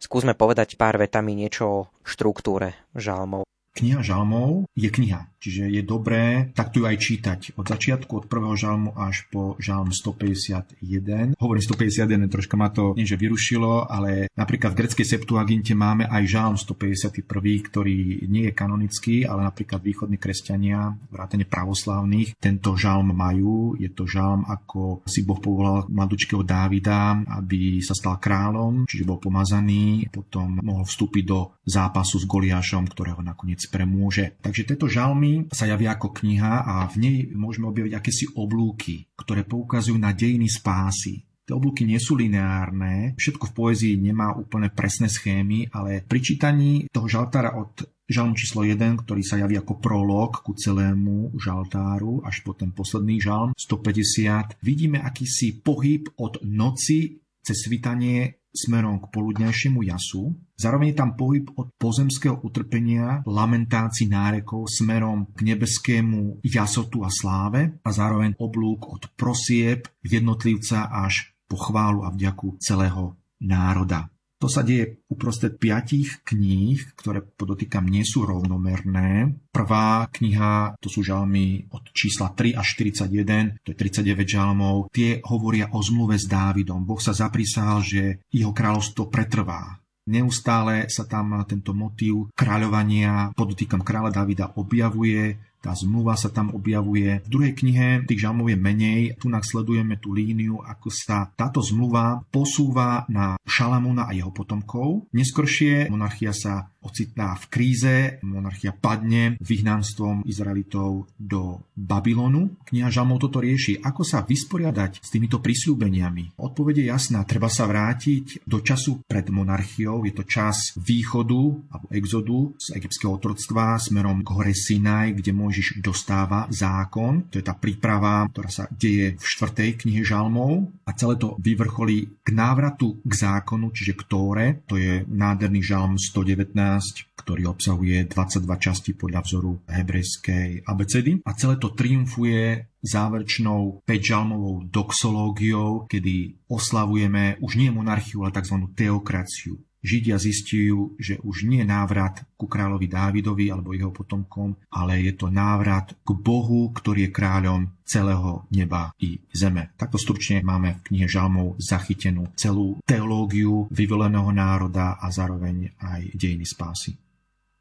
Skúsme 0.00 0.32
povedať 0.32 0.80
pár 0.80 0.96
vetami 0.96 1.36
niečo 1.36 1.64
o 1.68 1.80
štruktúre 2.00 2.72
žalmov. 2.96 3.44
Kniha 3.76 4.00
žalmov 4.00 4.64
je 4.72 4.88
kniha, 4.88 5.28
čiže 5.42 5.66
je 5.66 5.82
dobré 5.82 6.54
takto 6.54 6.78
ju 6.78 6.84
aj 6.86 6.96
čítať. 7.02 7.40
Od 7.58 7.66
začiatku, 7.66 8.12
od 8.22 8.26
prvého 8.30 8.54
žalmu 8.54 8.94
až 8.94 9.26
po 9.34 9.58
žalm 9.58 9.90
151. 9.90 11.34
Hovorím 11.34 11.62
151, 11.66 12.30
troška 12.30 12.54
ma 12.54 12.70
to 12.70 12.94
nie 12.94 13.08
že 13.08 13.18
vyrušilo, 13.18 13.90
ale 13.90 14.30
napríklad 14.38 14.76
v 14.76 14.78
greckej 14.84 15.06
Septuaginte 15.06 15.74
máme 15.74 16.06
aj 16.06 16.22
žalm 16.30 16.54
151, 16.54 17.26
ktorý 17.66 18.28
nie 18.30 18.46
je 18.50 18.52
kanonický, 18.54 19.26
ale 19.26 19.42
napríklad 19.48 19.82
východní 19.82 20.20
kresťania, 20.22 20.94
vrátane 21.10 21.48
pravoslávnych, 21.48 22.38
tento 22.38 22.78
žalm 22.78 23.10
majú. 23.10 23.74
Je 23.80 23.90
to 23.90 24.06
žalm, 24.06 24.46
ako 24.46 25.02
si 25.08 25.26
Boh 25.26 25.40
povolal 25.40 25.88
mladučkého 25.90 26.44
Dávida, 26.46 27.18
aby 27.42 27.82
sa 27.82 27.96
stal 27.96 28.20
kráľom, 28.22 28.86
čiže 28.86 29.08
bol 29.08 29.18
pomazaný, 29.18 30.06
potom 30.12 30.60
mohol 30.60 30.84
vstúpiť 30.86 31.24
do 31.24 31.56
zápasu 31.66 32.20
s 32.20 32.28
Goliášom, 32.28 32.86
ktorého 32.86 33.24
nakoniec 33.24 33.64
premôže. 33.72 34.36
Takže 34.42 34.74
tieto 34.74 34.86
žalmy 34.86 35.31
sa 35.52 35.64
javia 35.64 35.94
ako 35.96 36.12
kniha 36.12 36.54
a 36.66 36.74
v 36.90 36.96
nej 37.00 37.16
môžeme 37.32 37.70
objaviť 37.70 37.92
akési 37.96 38.24
oblúky, 38.36 39.08
ktoré 39.16 39.46
poukazujú 39.46 39.96
na 39.96 40.12
dejiny 40.12 40.48
spásy. 40.50 41.22
Tie 41.42 41.58
oblúky 41.58 41.82
nie 41.82 41.98
sú 41.98 42.14
lineárne, 42.14 43.18
všetko 43.18 43.50
v 43.50 43.56
poézii 43.56 43.94
nemá 43.98 44.30
úplne 44.38 44.70
presné 44.70 45.10
schémy, 45.10 45.74
ale 45.74 46.06
pri 46.06 46.20
čítaní 46.22 46.86
toho 46.86 47.10
žaltára 47.10 47.58
od 47.58 47.82
žalm 48.06 48.36
číslo 48.36 48.62
1, 48.62 49.02
ktorý 49.02 49.22
sa 49.24 49.40
javí 49.40 49.58
ako 49.58 49.80
prolog 49.80 50.44
ku 50.44 50.54
celému 50.54 51.34
žaltáru, 51.40 52.22
až 52.22 52.44
po 52.44 52.54
ten 52.54 52.70
posledný 52.70 53.18
žalm 53.18 53.56
150, 53.56 54.62
vidíme 54.62 55.02
akýsi 55.02 55.64
pohyb 55.64 56.12
od 56.20 56.44
noci 56.46 57.18
cez 57.42 57.58
svitanie 57.66 58.41
smerom 58.52 59.00
k 59.00 59.10
poludnejšiemu 59.10 59.82
jasu. 59.82 60.36
Zároveň 60.60 60.92
je 60.92 61.00
tam 61.00 61.16
pohyb 61.16 61.48
od 61.56 61.72
pozemského 61.80 62.38
utrpenia, 62.44 63.24
lamentácií 63.26 64.06
nárekov 64.06 64.68
smerom 64.68 65.32
k 65.32 65.40
nebeskému 65.42 66.44
jasotu 66.44 67.02
a 67.02 67.10
sláve 67.10 67.80
a 67.82 67.88
zároveň 67.90 68.36
oblúk 68.38 68.86
od 68.92 69.02
prosieb 69.16 69.88
jednotlivca 70.04 70.92
až 70.92 71.32
po 71.48 71.56
chválu 71.56 72.04
a 72.04 72.12
vďaku 72.12 72.60
celého 72.60 73.16
národa. 73.40 74.12
To 74.42 74.50
sa 74.50 74.66
deje 74.66 75.06
uprostred 75.06 75.54
piatich 75.54 76.26
kníh, 76.26 76.98
ktoré 76.98 77.22
podotýkam 77.22 77.86
nie 77.86 78.02
sú 78.02 78.26
rovnomerné. 78.26 79.38
Prvá 79.54 80.10
kniha, 80.10 80.74
to 80.82 80.90
sú 80.90 81.06
žalmy 81.06 81.70
od 81.70 81.86
čísla 81.94 82.34
3 82.34 82.58
až 82.58 82.66
41, 82.74 83.62
to 83.62 83.70
je 83.70 83.78
39 83.78 84.26
žalmov, 84.26 84.90
tie 84.90 85.22
hovoria 85.30 85.70
o 85.70 85.78
zmluve 85.78 86.18
s 86.18 86.26
Dávidom. 86.26 86.82
Boh 86.82 86.98
sa 86.98 87.14
zaprísahal, 87.14 87.86
že 87.86 88.26
jeho 88.34 88.50
kráľovstvo 88.50 89.06
pretrvá. 89.06 89.78
Neustále 90.10 90.90
sa 90.90 91.06
tam 91.06 91.38
tento 91.46 91.70
motív 91.70 92.34
kráľovania, 92.34 93.30
podotýkam 93.38 93.86
kráľa 93.86 94.10
Davida, 94.10 94.58
objavuje, 94.58 95.38
tá 95.62 95.78
zmluva 95.78 96.18
sa 96.18 96.34
tam 96.34 96.50
objavuje. 96.50 97.22
V 97.22 97.28
druhej 97.30 97.54
knihe 97.54 98.02
tých 98.10 98.26
žalmov 98.26 98.50
je 98.50 98.58
menej. 98.58 99.00
Tu 99.22 99.30
sledujeme 99.30 99.94
tú 100.02 100.10
líniu, 100.10 100.58
ako 100.58 100.90
sa 100.90 101.30
táto 101.38 101.62
zmluva 101.62 102.26
posúva 102.34 103.06
na 103.06 103.38
Šalamúna 103.46 104.10
a 104.10 104.12
jeho 104.12 104.34
potomkov. 104.34 105.06
Neskoršie 105.14 105.86
monarchia 105.86 106.34
sa 106.34 106.71
ocitná 106.82 107.38
v 107.38 107.44
kríze, 107.48 107.94
monarchia 108.26 108.74
padne 108.74 109.38
vyhnanstvom 109.38 110.26
Izraelitov 110.26 111.10
do 111.16 111.62
Babylonu. 111.78 112.58
Kniha 112.66 112.90
Žalmov 112.90 113.22
toto 113.22 113.38
rieši. 113.38 113.78
Ako 113.82 114.02
sa 114.02 114.26
vysporiadať 114.26 115.00
s 115.02 115.08
týmito 115.08 115.38
prisľúbeniami? 115.38 116.38
Odpovede 116.42 116.84
je 116.84 116.90
jasná. 116.90 117.22
Treba 117.22 117.46
sa 117.46 117.70
vrátiť 117.70 118.44
do 118.44 118.58
času 118.60 119.06
pred 119.06 119.30
monarchiou. 119.30 120.02
Je 120.02 120.14
to 120.14 120.26
čas 120.26 120.74
východu 120.78 121.42
alebo 121.70 121.86
exodu 121.94 122.38
z 122.58 122.66
egyptského 122.78 123.14
otroctva 123.14 123.78
smerom 123.78 124.26
k 124.26 124.28
hore 124.34 124.54
Sinaj, 124.54 125.22
kde 125.22 125.32
Mojžiš 125.32 125.78
dostáva 125.78 126.50
zákon. 126.50 127.30
To 127.30 127.38
je 127.38 127.44
tá 127.46 127.54
príprava, 127.54 128.26
ktorá 128.28 128.50
sa 128.50 128.64
deje 128.70 129.14
v 129.16 129.24
štvrtej 129.24 129.86
knihe 129.86 130.02
Žalmov. 130.02 130.82
A 130.86 130.90
celé 130.98 131.14
to 131.16 131.38
vyvrcholí 131.38 132.22
k 132.26 132.28
návratu 132.34 132.98
k 133.02 133.12
zákonu, 133.14 133.70
čiže 133.70 133.94
k 133.94 134.02
Tóre. 134.10 134.46
To 134.66 134.74
je 134.74 135.06
nádherný 135.06 135.62
žalm 135.62 135.94
119 135.94 136.71
ktorý 137.18 137.50
obsahuje 137.50 138.06
22 138.06 138.46
časti 138.58 138.90
podľa 138.94 139.20
vzoru 139.26 139.52
hebrejskej 139.66 140.64
abecedy. 140.64 141.20
A 141.26 141.34
celé 141.34 141.58
to 141.58 141.74
triumfuje 141.74 142.70
záverečnou 142.82 143.86
5-žalmovou 143.86 144.66
doxológiou, 144.70 145.86
kedy 145.86 146.46
oslavujeme 146.50 147.38
už 147.42 147.58
nie 147.58 147.70
monarchiu, 147.70 148.22
ale 148.22 148.34
tzv. 148.34 148.58
teokraciu. 148.74 149.58
Židia 149.82 150.14
zistujú, 150.14 150.94
že 150.94 151.18
už 151.26 151.50
nie 151.50 151.66
návrat 151.66 152.22
ku 152.38 152.46
kráľovi 152.46 152.86
Dávidovi 152.86 153.50
alebo 153.50 153.74
jeho 153.74 153.90
potomkom, 153.90 154.54
ale 154.70 155.02
je 155.02 155.12
to 155.18 155.26
návrat 155.26 155.98
k 156.06 156.10
Bohu, 156.14 156.70
ktorý 156.70 157.10
je 157.10 157.14
kráľom 157.14 157.60
celého 157.82 158.46
neba 158.54 158.94
i 159.02 159.18
zeme. 159.34 159.74
Takto 159.74 159.98
stručne 159.98 160.38
máme 160.46 160.78
v 160.78 160.84
knihe 160.86 161.06
Žalmov 161.10 161.58
zachytenú 161.58 162.30
celú 162.38 162.78
teológiu 162.86 163.66
vyvoleného 163.74 164.30
národa 164.30 165.02
a 165.02 165.10
zároveň 165.10 165.74
aj 165.82 166.14
dejiny 166.14 166.46
spásy. 166.46 166.94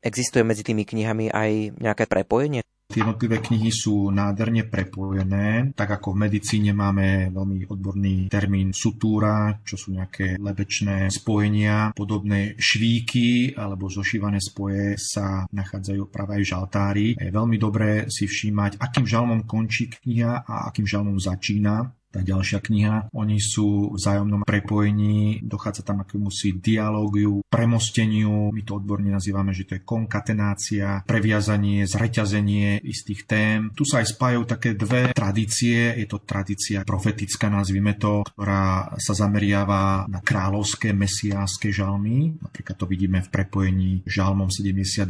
Existuje 0.02 0.42
medzi 0.42 0.66
tými 0.66 0.82
knihami 0.82 1.30
aj 1.30 1.78
nejaké 1.78 2.10
prepojenie? 2.10 2.66
Tie 2.92 3.08
jednotlivé 3.08 3.40
knihy 3.40 3.72
sú 3.72 4.12
nádherne 4.12 4.68
prepojené, 4.68 5.72
tak 5.80 5.96
ako 5.96 6.12
v 6.12 6.28
medicíne 6.28 6.76
máme 6.76 7.32
veľmi 7.32 7.64
odborný 7.72 8.28
termín 8.28 8.76
sutúra, 8.76 9.64
čo 9.64 9.80
sú 9.80 9.96
nejaké 9.96 10.36
lebečné 10.36 11.08
spojenia, 11.08 11.96
podobné 11.96 12.60
švíky 12.60 13.56
alebo 13.56 13.88
zošívané 13.88 14.44
spoje 14.44 15.00
sa 15.00 15.48
nachádzajú 15.56 16.04
práve 16.12 16.36
aj 16.36 16.44
v 16.44 16.52
žaltári. 16.52 17.08
Je 17.16 17.32
veľmi 17.32 17.56
dobré 17.56 18.12
si 18.12 18.28
všímať, 18.28 18.84
akým 18.84 19.08
žalmom 19.08 19.48
končí 19.48 19.88
kniha 19.88 20.44
a 20.44 20.68
akým 20.68 20.84
žalmom 20.84 21.16
začína 21.16 21.96
tá 22.12 22.20
ďalšia 22.20 22.60
kniha. 22.60 23.10
Oni 23.16 23.40
sú 23.40 23.96
v 23.96 24.02
vzájomnom 24.02 24.44
prepojení, 24.44 25.40
dochádza 25.46 25.88
tam 25.88 26.04
akémusi 26.04 26.60
dialógiu, 26.60 27.46
premosteniu, 27.48 28.52
my 28.52 28.62
to 28.68 28.76
odborne 28.76 29.08
nazývame, 29.08 29.56
že 29.56 29.64
to 29.70 29.74
je 29.80 29.88
konkatenácia, 29.88 31.08
previazanie, 31.08 31.88
zreťazenie 31.88 32.84
istých 32.84 33.30
tém. 33.30 33.58
Tu 33.72 33.88
sa 33.88 34.04
aj 34.04 34.18
spájajú 34.18 34.44
také 34.44 34.76
dve 34.76 35.16
tradície, 35.16 35.96
je 35.96 36.08
to 36.10 36.20
tradícia 36.26 36.84
profetická, 36.84 37.48
nazvime 37.48 37.96
to, 37.96 38.28
ktorá 38.36 38.98
sa 39.00 39.14
zameriava 39.14 40.10
na 40.12 40.20
kráľovské 40.20 40.92
mesiáske 40.92 41.70
žalmy. 41.70 42.42
Napríklad 42.42 42.76
to 42.76 42.90
vidíme 42.90 43.24
v 43.24 43.32
prepojení 43.32 43.92
žalmom 44.10 44.50
72. 44.50 45.08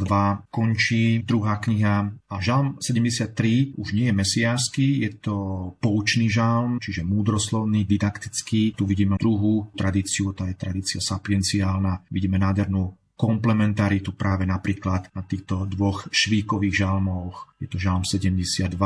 Končí 0.52 1.24
druhá 1.24 1.58
kniha 1.58 2.12
a 2.28 2.36
žalm 2.38 2.76
73 2.78 3.80
už 3.80 3.88
nie 3.96 4.12
je 4.12 4.14
mesiásky, 4.14 4.86
je 5.08 5.10
to 5.16 5.36
poučný 5.80 6.28
žalm, 6.28 6.76
či 6.76 6.91
čiže 6.92 7.08
múdroslovný, 7.08 7.88
didaktický. 7.88 8.76
Tu 8.76 8.84
vidíme 8.84 9.16
druhú 9.16 9.72
tradíciu, 9.72 10.36
tá 10.36 10.44
je 10.44 10.60
tradícia 10.60 11.00
sapienciálna. 11.00 12.04
Vidíme 12.12 12.36
nádhernú 12.36 12.92
komplementaritu 13.16 14.12
práve 14.12 14.44
napríklad 14.44 15.08
na 15.16 15.24
týchto 15.24 15.64
dvoch 15.64 16.12
švíkových 16.12 16.84
žalmoch. 16.84 17.56
Je 17.56 17.72
to 17.72 17.80
žalm 17.80 18.04
72 18.04 18.76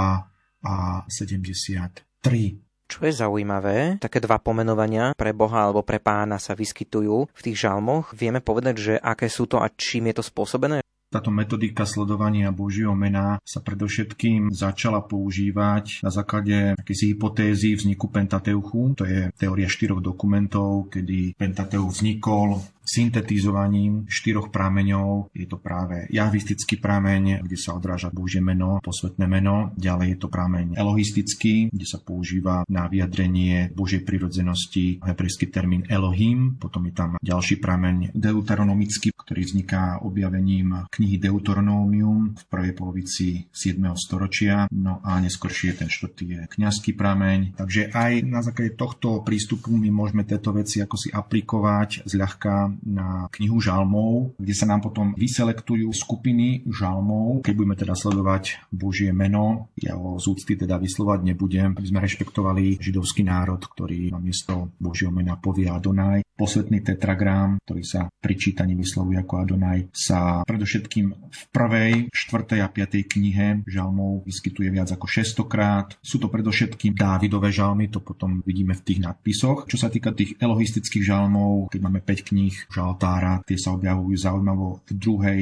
a 0.63 0.75
73. 1.11 2.63
Čo 2.87 3.03
je 3.03 3.11
zaujímavé, 3.11 3.99
také 3.99 4.23
dva 4.23 4.39
pomenovania 4.39 5.11
pre 5.19 5.35
Boha 5.35 5.67
alebo 5.67 5.83
pre 5.83 5.99
pána 5.99 6.39
sa 6.39 6.55
vyskytujú 6.55 7.27
v 7.27 7.41
tých 7.43 7.67
žalmoch. 7.67 8.15
Vieme 8.15 8.39
povedať, 8.39 8.75
že 8.79 8.95
aké 9.03 9.27
sú 9.27 9.51
to 9.51 9.59
a 9.59 9.67
čím 9.75 10.15
je 10.15 10.23
to 10.23 10.25
spôsobené? 10.31 10.86
Táto 11.07 11.31
metodika 11.31 11.87
sledovania 11.87 12.51
Božieho 12.51 12.91
mena 12.99 13.39
sa 13.47 13.63
predovšetkým 13.63 14.51
začala 14.51 15.07
používať 15.07 16.03
na 16.03 16.11
základe 16.11 16.75
takési 16.75 17.15
hypotézy 17.15 17.79
vzniku 17.79 18.11
Pentateuchu. 18.11 18.99
To 18.99 19.07
je 19.07 19.31
teória 19.39 19.71
štyroch 19.71 20.03
dokumentov, 20.03 20.91
kedy 20.91 21.39
Pentateuch 21.39 21.95
vznikol 21.95 22.59
syntetizovaním 22.87 24.07
štyroch 24.07 24.55
prameňov. 24.55 25.35
Je 25.35 25.51
to 25.51 25.59
práve 25.59 26.07
jahvistický 26.09 26.79
prameň, 26.79 27.43
kde 27.43 27.59
sa 27.59 27.75
odráža 27.75 28.15
Božie 28.15 28.39
meno, 28.39 28.79
posvetné 28.81 29.27
meno. 29.27 29.75
Ďalej 29.75 30.17
je 30.17 30.19
to 30.23 30.29
prameň 30.31 30.67
elohistický, 30.79 31.75
kde 31.75 31.87
sa 31.87 31.99
používa 31.99 32.63
na 32.71 32.87
vyjadrenie 32.87 33.75
Božej 33.75 34.07
prirodzenosti 34.07 35.03
hebrejský 35.03 35.51
termín 35.51 35.83
Elohim. 35.91 36.55
Potom 36.57 36.87
je 36.87 36.95
tam 36.95 37.11
ďalší 37.19 37.59
prameň 37.59 38.15
deuteronomický, 38.15 39.11
ktorý 39.11 39.43
vzniká 39.43 39.99
objavením 40.07 40.87
knihy 40.87 41.19
Deuteronomium 41.19 42.39
v 42.39 42.45
prvej 42.47 42.73
polovici 42.79 43.51
7. 43.51 43.83
storočia. 43.99 44.71
No 44.71 45.03
a 45.03 45.19
neskôršie 45.19 45.75
ten 45.75 45.91
štvrtý 45.91 46.25
je 46.25 46.41
kňazský 46.55 46.95
prameň. 46.95 47.59
Takže 47.59 47.91
aj 47.91 48.13
na 48.23 48.41
základe 48.47 48.79
tohto 48.79 49.27
prístupu 49.27 49.75
my 49.75 49.91
môžeme 49.91 50.23
tieto 50.23 50.55
veci 50.55 50.79
ako 50.79 50.95
si 50.95 51.09
aplikovať 51.11 52.07
zľahka 52.07 52.76
na 52.85 53.31
knihu 53.39 53.63
žalmov, 53.63 54.37
kde 54.37 54.55
sa 54.55 54.67
nám 54.69 54.85
potom 54.85 55.15
vyselektujú 55.15 55.89
skupiny 55.95 56.67
žalmov. 56.67 57.47
Keď 57.47 57.55
budeme 57.55 57.79
teda 57.79 57.95
sledovať 57.95 58.69
Božie 58.75 59.15
meno, 59.15 59.71
ja 59.79 59.95
ho 59.95 60.19
z 60.19 60.27
úcty 60.27 60.59
teda 60.59 60.77
vyslovať 60.83 61.23
nebudem, 61.23 61.73
aby 61.79 61.87
sme 61.87 62.03
rešpektovali 62.03 62.83
židovský 62.83 63.23
národ, 63.23 63.63
ktorý 63.63 64.11
na 64.11 64.19
miesto 64.19 64.75
Božieho 64.83 65.15
mena 65.15 65.39
povie 65.39 65.71
Adonaj. 65.71 66.26
Posvetný 66.37 66.85
tetragram, 66.85 67.57
ktorý 67.65 67.81
sa 67.81 68.13
pri 68.21 68.37
čítaní 68.37 68.77
vyslovuje 68.77 69.17
ako 69.17 69.35
Adonaj, 69.41 69.89
sa 69.89 70.45
predovšetkým 70.45 71.07
v 71.09 71.43
prvej, 71.49 71.93
štvrtej 72.13 72.61
a 72.61 72.69
piatej 72.69 73.03
knihe 73.09 73.65
žalmov 73.65 74.29
vyskytuje 74.29 74.69
viac 74.69 74.93
ako 74.93 75.09
600 75.09 75.49
krát. 75.49 75.89
Sú 76.05 76.21
to 76.21 76.29
predovšetkým 76.29 76.93
Dávidové 76.93 77.49
žalmy, 77.49 77.89
to 77.89 78.05
potom 78.05 78.45
vidíme 78.45 78.77
v 78.77 78.85
tých 78.85 79.01
nadpisoch. 79.01 79.65
Čo 79.65 79.81
sa 79.81 79.89
týka 79.89 80.13
tých 80.13 80.37
elohistických 80.37 81.09
žalmov, 81.09 81.73
keď 81.73 81.81
máme 81.81 82.05
5 82.05 82.29
kníh 82.29 82.57
žaltára, 82.69 83.41
tie 83.49 83.57
sa 83.57 83.73
objavujú 83.73 84.17
zaujímavo 84.17 84.85
v 84.85 84.91
druhej 84.93 85.41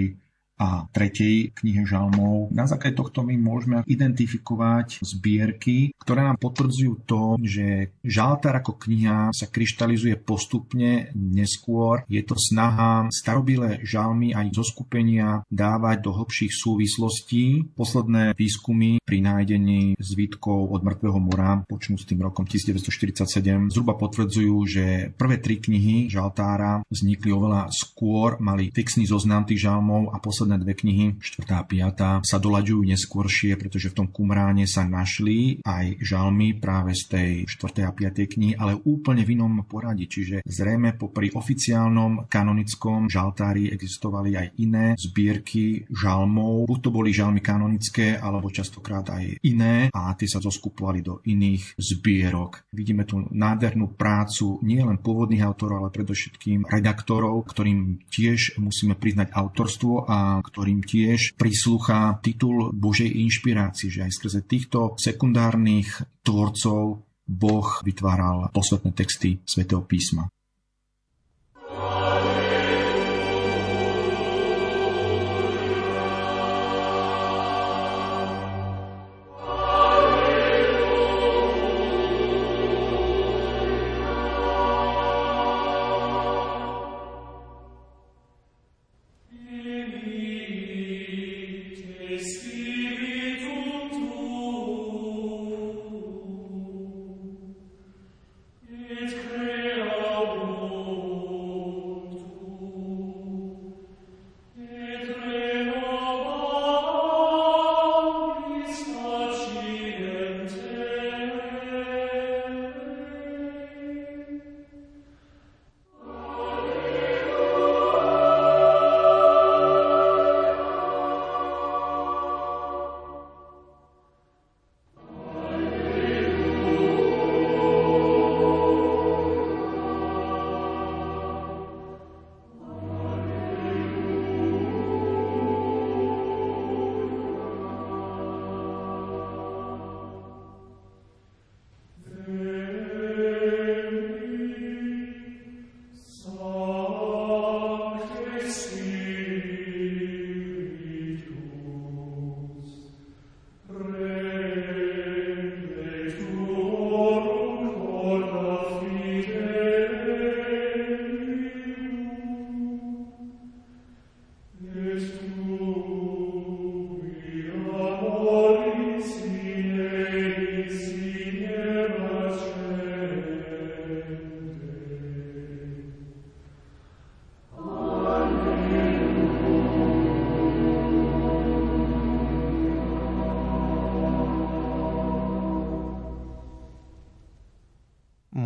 a 0.59 0.87
tretej 0.91 1.55
knihe 1.55 1.83
žalmov. 1.87 2.55
Na 2.55 2.67
základe 2.71 2.99
tohto 2.99 3.27
my 3.27 3.35
môžeme 3.39 3.83
identifikovať 3.87 5.03
zbierky, 5.03 5.95
ktoré 5.99 6.27
nám 6.27 6.39
potvrdzujú 6.39 6.93
to, 7.07 7.23
že 7.43 7.95
žaltár 8.07 8.63
ako 8.63 8.79
kniha 8.79 9.35
sa 9.35 9.51
kryštalizuje 9.51 10.21
postupne 10.23 11.11
neskôr. 11.15 12.07
Je 12.07 12.23
to 12.23 12.39
snaha 12.39 13.11
starobilé 13.11 13.83
žalmy 13.83 14.31
aj 14.33 14.55
zo 14.55 14.65
skupenia 14.65 15.43
dávať 15.51 16.07
do 16.07 16.11
hlbších 16.15 16.53
súvislostí. 16.55 17.75
Posledné 17.75 18.39
výskumy 18.39 19.03
pri 19.03 19.19
nájdení 19.21 19.99
zvítkov 19.99 20.71
od 20.71 20.81
mŕtvého 20.87 21.19
mora 21.19 21.65
počnú 21.67 21.99
s 21.99 22.07
tým 22.07 22.23
rokom 22.23 22.47
1947 22.47 23.73
zhruba 23.73 23.99
potvrdzujú, 23.99 24.57
že 24.65 24.85
prvé 25.19 25.41
tri 25.43 25.59
knihy 25.59 26.07
žaltára 26.09 26.85
vznikli 26.89 27.33
oveľa 27.33 27.73
skôr, 27.73 28.37
mali 28.39 28.71
fixný 28.71 29.09
zoznam 29.09 29.49
tých 29.49 29.67
žalmov 29.67 30.13
a 30.13 30.21
posledné 30.21 30.44
posledné 30.45 30.61
dve 30.61 30.77
knihy, 30.77 31.07
4. 31.25 31.57
a 31.57 31.65
5. 31.65 32.29
sa 32.29 32.37
doľaďujú 32.37 32.81
neskôršie, 32.85 33.57
pretože 33.57 33.89
v 33.89 34.05
tom 34.05 34.09
Kumráne 34.13 34.69
sa 34.69 34.85
našli 34.85 35.65
aj 35.65 36.05
žalmy 36.05 36.61
práve 36.61 36.93
z 36.93 37.03
tej 37.09 37.31
4. 37.49 37.89
a 37.89 37.97
5. 37.97 38.29
knihy, 38.29 38.53
ale 38.53 38.77
úplne 38.77 39.25
v 39.25 39.41
inom 39.41 39.65
poradí. 39.65 40.05
Čiže 40.05 40.45
zrejme 40.45 41.01
popri 41.01 41.33
oficiálnom 41.33 42.29
kanonickom 42.29 43.09
žaltári 43.09 43.73
existovali 43.73 44.37
aj 44.37 44.61
iné 44.61 44.93
zbierky 45.01 45.89
žalmov. 45.89 46.69
Buď 46.69 46.79
to 46.85 46.91
boli 46.93 47.09
žalmy 47.09 47.41
kanonické, 47.41 48.21
alebo 48.21 48.53
častokrát 48.53 49.17
aj 49.17 49.41
iné 49.49 49.89
a 49.97 50.13
tie 50.13 50.29
sa 50.29 50.45
zoskupovali 50.45 51.01
do 51.01 51.25
iných 51.25 51.81
zbierok. 51.81 52.69
Vidíme 52.69 53.09
tu 53.09 53.25
nádhernú 53.33 53.97
prácu 53.97 54.61
nielen 54.61 55.01
pôvodných 55.01 55.41
autorov, 55.41 55.89
ale 55.89 55.97
predovšetkým 55.97 56.69
redaktorov, 56.69 57.49
ktorým 57.49 58.05
tiež 58.13 58.61
musíme 58.61 58.93
priznať 58.93 59.33
autorstvo 59.33 60.05
a 60.05 60.34
ktorým 60.41 60.83
tiež 60.83 61.39
prislúcha 61.39 62.19
titul 62.25 62.73
Božej 62.75 63.11
inšpirácie, 63.11 63.93
že 63.93 64.07
aj 64.07 64.13
skrze 64.17 64.41
týchto 64.47 64.99
sekundárnych 64.99 66.03
tvorcov 66.25 67.05
Boh 67.25 67.69
vytváral 67.81 68.53
posvetné 68.53 68.93
texty 68.93 69.41
svätého 69.49 69.81
písma. 69.85 70.29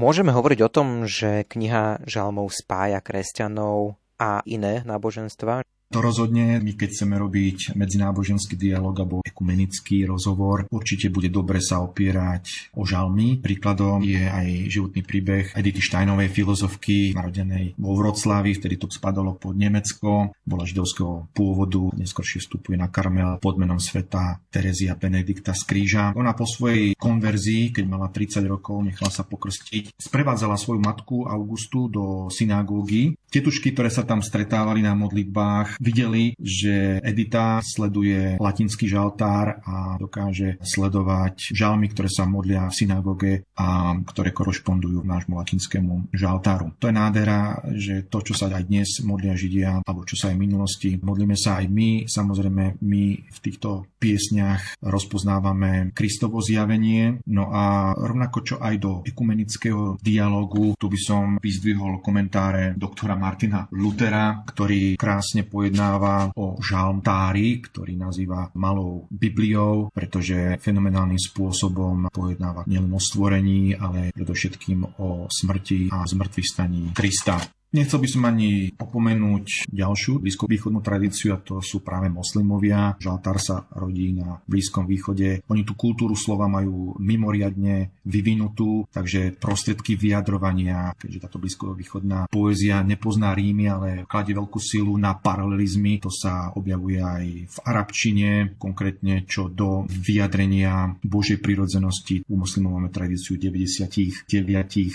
Môžeme 0.08 0.32
hovoriť 0.32 0.64
o 0.64 0.72
tom, 0.72 1.04
že 1.04 1.44
kniha 1.44 2.00
žalmov 2.08 2.48
spája 2.48 2.96
kresťanov 3.04 4.00
a 4.16 4.40
iné 4.48 4.80
náboženstva? 4.88 5.60
To 5.92 6.00
rozhodne, 6.00 6.64
my 6.64 6.72
keď 6.72 6.88
chceme 6.96 7.20
robiť 7.20 7.76
medzináboženský 7.76 8.56
dialog 8.56 8.96
alebo 8.96 9.20
ekumenický 9.38 10.02
rozhovor, 10.02 10.66
určite 10.66 11.14
bude 11.14 11.30
dobre 11.30 11.62
sa 11.62 11.78
opierať 11.78 12.74
o 12.74 12.82
žalmy. 12.82 13.38
Príkladom 13.38 14.02
je 14.02 14.26
aj 14.26 14.66
životný 14.66 15.06
príbeh 15.06 15.54
Edity 15.54 15.78
Steinovej 15.78 16.34
filozofky, 16.34 17.14
narodenej 17.14 17.78
vo 17.78 17.94
Vroclavi, 17.94 18.58
vtedy 18.58 18.82
to 18.82 18.90
spadalo 18.90 19.38
pod 19.38 19.54
Nemecko, 19.54 20.34
bola 20.42 20.66
židovského 20.66 21.30
pôvodu, 21.30 21.94
neskôršie 21.94 22.42
vstupuje 22.42 22.74
na 22.74 22.90
Karmel 22.90 23.38
pod 23.38 23.62
menom 23.62 23.78
sveta 23.78 24.42
Terezia 24.50 24.98
Benedikta 24.98 25.54
z 25.54 25.62
Kríža. 25.62 26.10
Ona 26.18 26.34
po 26.34 26.42
svojej 26.42 26.98
konverzii, 26.98 27.70
keď 27.70 27.84
mala 27.86 28.10
30 28.10 28.42
rokov, 28.50 28.82
nechala 28.82 29.14
sa 29.14 29.22
pokrstiť, 29.22 29.94
sprevádzala 29.94 30.58
svoju 30.58 30.82
matku 30.82 31.30
Augustu 31.30 31.86
do 31.86 32.26
synagógy. 32.26 33.14
Tetušky, 33.30 33.70
ktoré 33.70 33.92
sa 33.92 34.02
tam 34.02 34.18
stretávali 34.18 34.82
na 34.82 34.98
modlitbách, 34.98 35.78
videli, 35.78 36.34
že 36.40 36.98
Edita 37.04 37.60
sleduje 37.62 38.40
latinský 38.40 38.88
žaltár 39.28 39.60
a 39.68 39.76
dokáže 40.00 40.56
sledovať 40.64 41.52
žalmy, 41.52 41.92
ktoré 41.92 42.08
sa 42.08 42.24
modlia 42.24 42.72
v 42.72 42.76
synagóge 42.76 43.32
a 43.60 43.92
ktoré 44.00 44.32
korešpondujú 44.32 45.04
nášmu 45.04 45.36
latinskému 45.36 46.08
žaltáru. 46.16 46.72
To 46.80 46.88
je 46.88 46.94
nádhera, 46.96 47.60
že 47.76 48.08
to, 48.08 48.24
čo 48.24 48.32
sa 48.32 48.48
aj 48.48 48.64
dnes 48.64 48.88
modlia 49.04 49.36
Židia, 49.36 49.84
alebo 49.84 50.08
čo 50.08 50.16
sa 50.16 50.32
aj 50.32 50.36
v 50.40 50.44
minulosti, 50.48 50.90
modlíme 50.96 51.36
sa 51.36 51.60
aj 51.60 51.66
my. 51.68 51.90
Samozrejme, 52.08 52.80
my 52.80 53.04
v 53.28 53.38
týchto 53.44 53.92
piesniach 54.00 54.80
rozpoznávame 54.80 55.92
Kristovo 55.92 56.40
zjavenie. 56.40 57.20
No 57.28 57.52
a 57.52 57.92
rovnako 57.92 58.38
čo 58.40 58.56
aj 58.62 58.74
do 58.80 58.92
ekumenického 59.04 60.00
dialogu, 60.00 60.72
tu 60.80 60.88
by 60.88 60.98
som 60.98 61.24
vyzdvihol 61.36 62.00
komentáre 62.00 62.72
doktora 62.78 63.18
Martina 63.18 63.68
Lutera, 63.74 64.40
ktorý 64.46 64.96
krásne 64.96 65.44
pojednáva 65.44 66.32
o 66.38 66.56
žalmtári, 66.62 67.60
ktorý 67.60 67.98
nazýva 67.98 68.48
malou 68.54 69.10
Bibliou, 69.18 69.90
pretože 69.90 70.56
fenomenálnym 70.62 71.18
spôsobom 71.18 72.06
pojednáva 72.14 72.62
nielen 72.70 72.94
o 72.94 73.02
stvorení, 73.02 73.74
ale 73.74 74.14
predovšetkým 74.14 75.02
o 75.02 75.26
smrti 75.26 75.90
a 75.90 76.06
zmrtvých 76.06 76.48
staní 76.48 76.82
Krista. 76.94 77.57
Nechcel 77.68 78.00
by 78.00 78.08
som 78.08 78.24
ani 78.24 78.72
opomenúť 78.80 79.68
ďalšiu 79.68 80.24
blízkovýchodnú 80.24 80.80
tradíciu 80.80 81.36
a 81.36 81.42
to 81.44 81.60
sú 81.60 81.84
práve 81.84 82.08
moslimovia. 82.08 82.96
Žaltár 82.96 83.36
sa 83.36 83.68
rodí 83.76 84.16
na 84.16 84.40
Blízkom 84.48 84.88
východe. 84.88 85.44
Oni 85.52 85.68
tú 85.68 85.76
kultúru 85.76 86.16
slova 86.16 86.48
majú 86.48 86.96
mimoriadne 86.96 87.92
vyvinutú, 88.08 88.88
takže 88.88 89.36
prostriedky 89.36 90.00
vyjadrovania, 90.00 90.96
keďže 90.96 91.28
táto 91.28 91.36
blízkovýchodná 91.36 92.32
poézia 92.32 92.80
nepozná 92.80 93.36
rímy, 93.36 93.68
ale 93.68 93.88
kladie 94.08 94.32
veľkú 94.32 94.56
silu 94.56 94.96
na 94.96 95.12
paralelizmy. 95.12 96.00
To 96.00 96.08
sa 96.08 96.48
objavuje 96.56 97.04
aj 97.04 97.24
v 97.52 97.58
arabčine, 97.68 98.56
konkrétne 98.56 99.28
čo 99.28 99.52
do 99.52 99.84
vyjadrenia 99.84 100.96
Božej 101.04 101.36
prirodzenosti. 101.44 102.24
U 102.32 102.40
moslimov 102.40 102.80
máme 102.80 102.88
tradíciu 102.88 103.36
99 103.36 104.24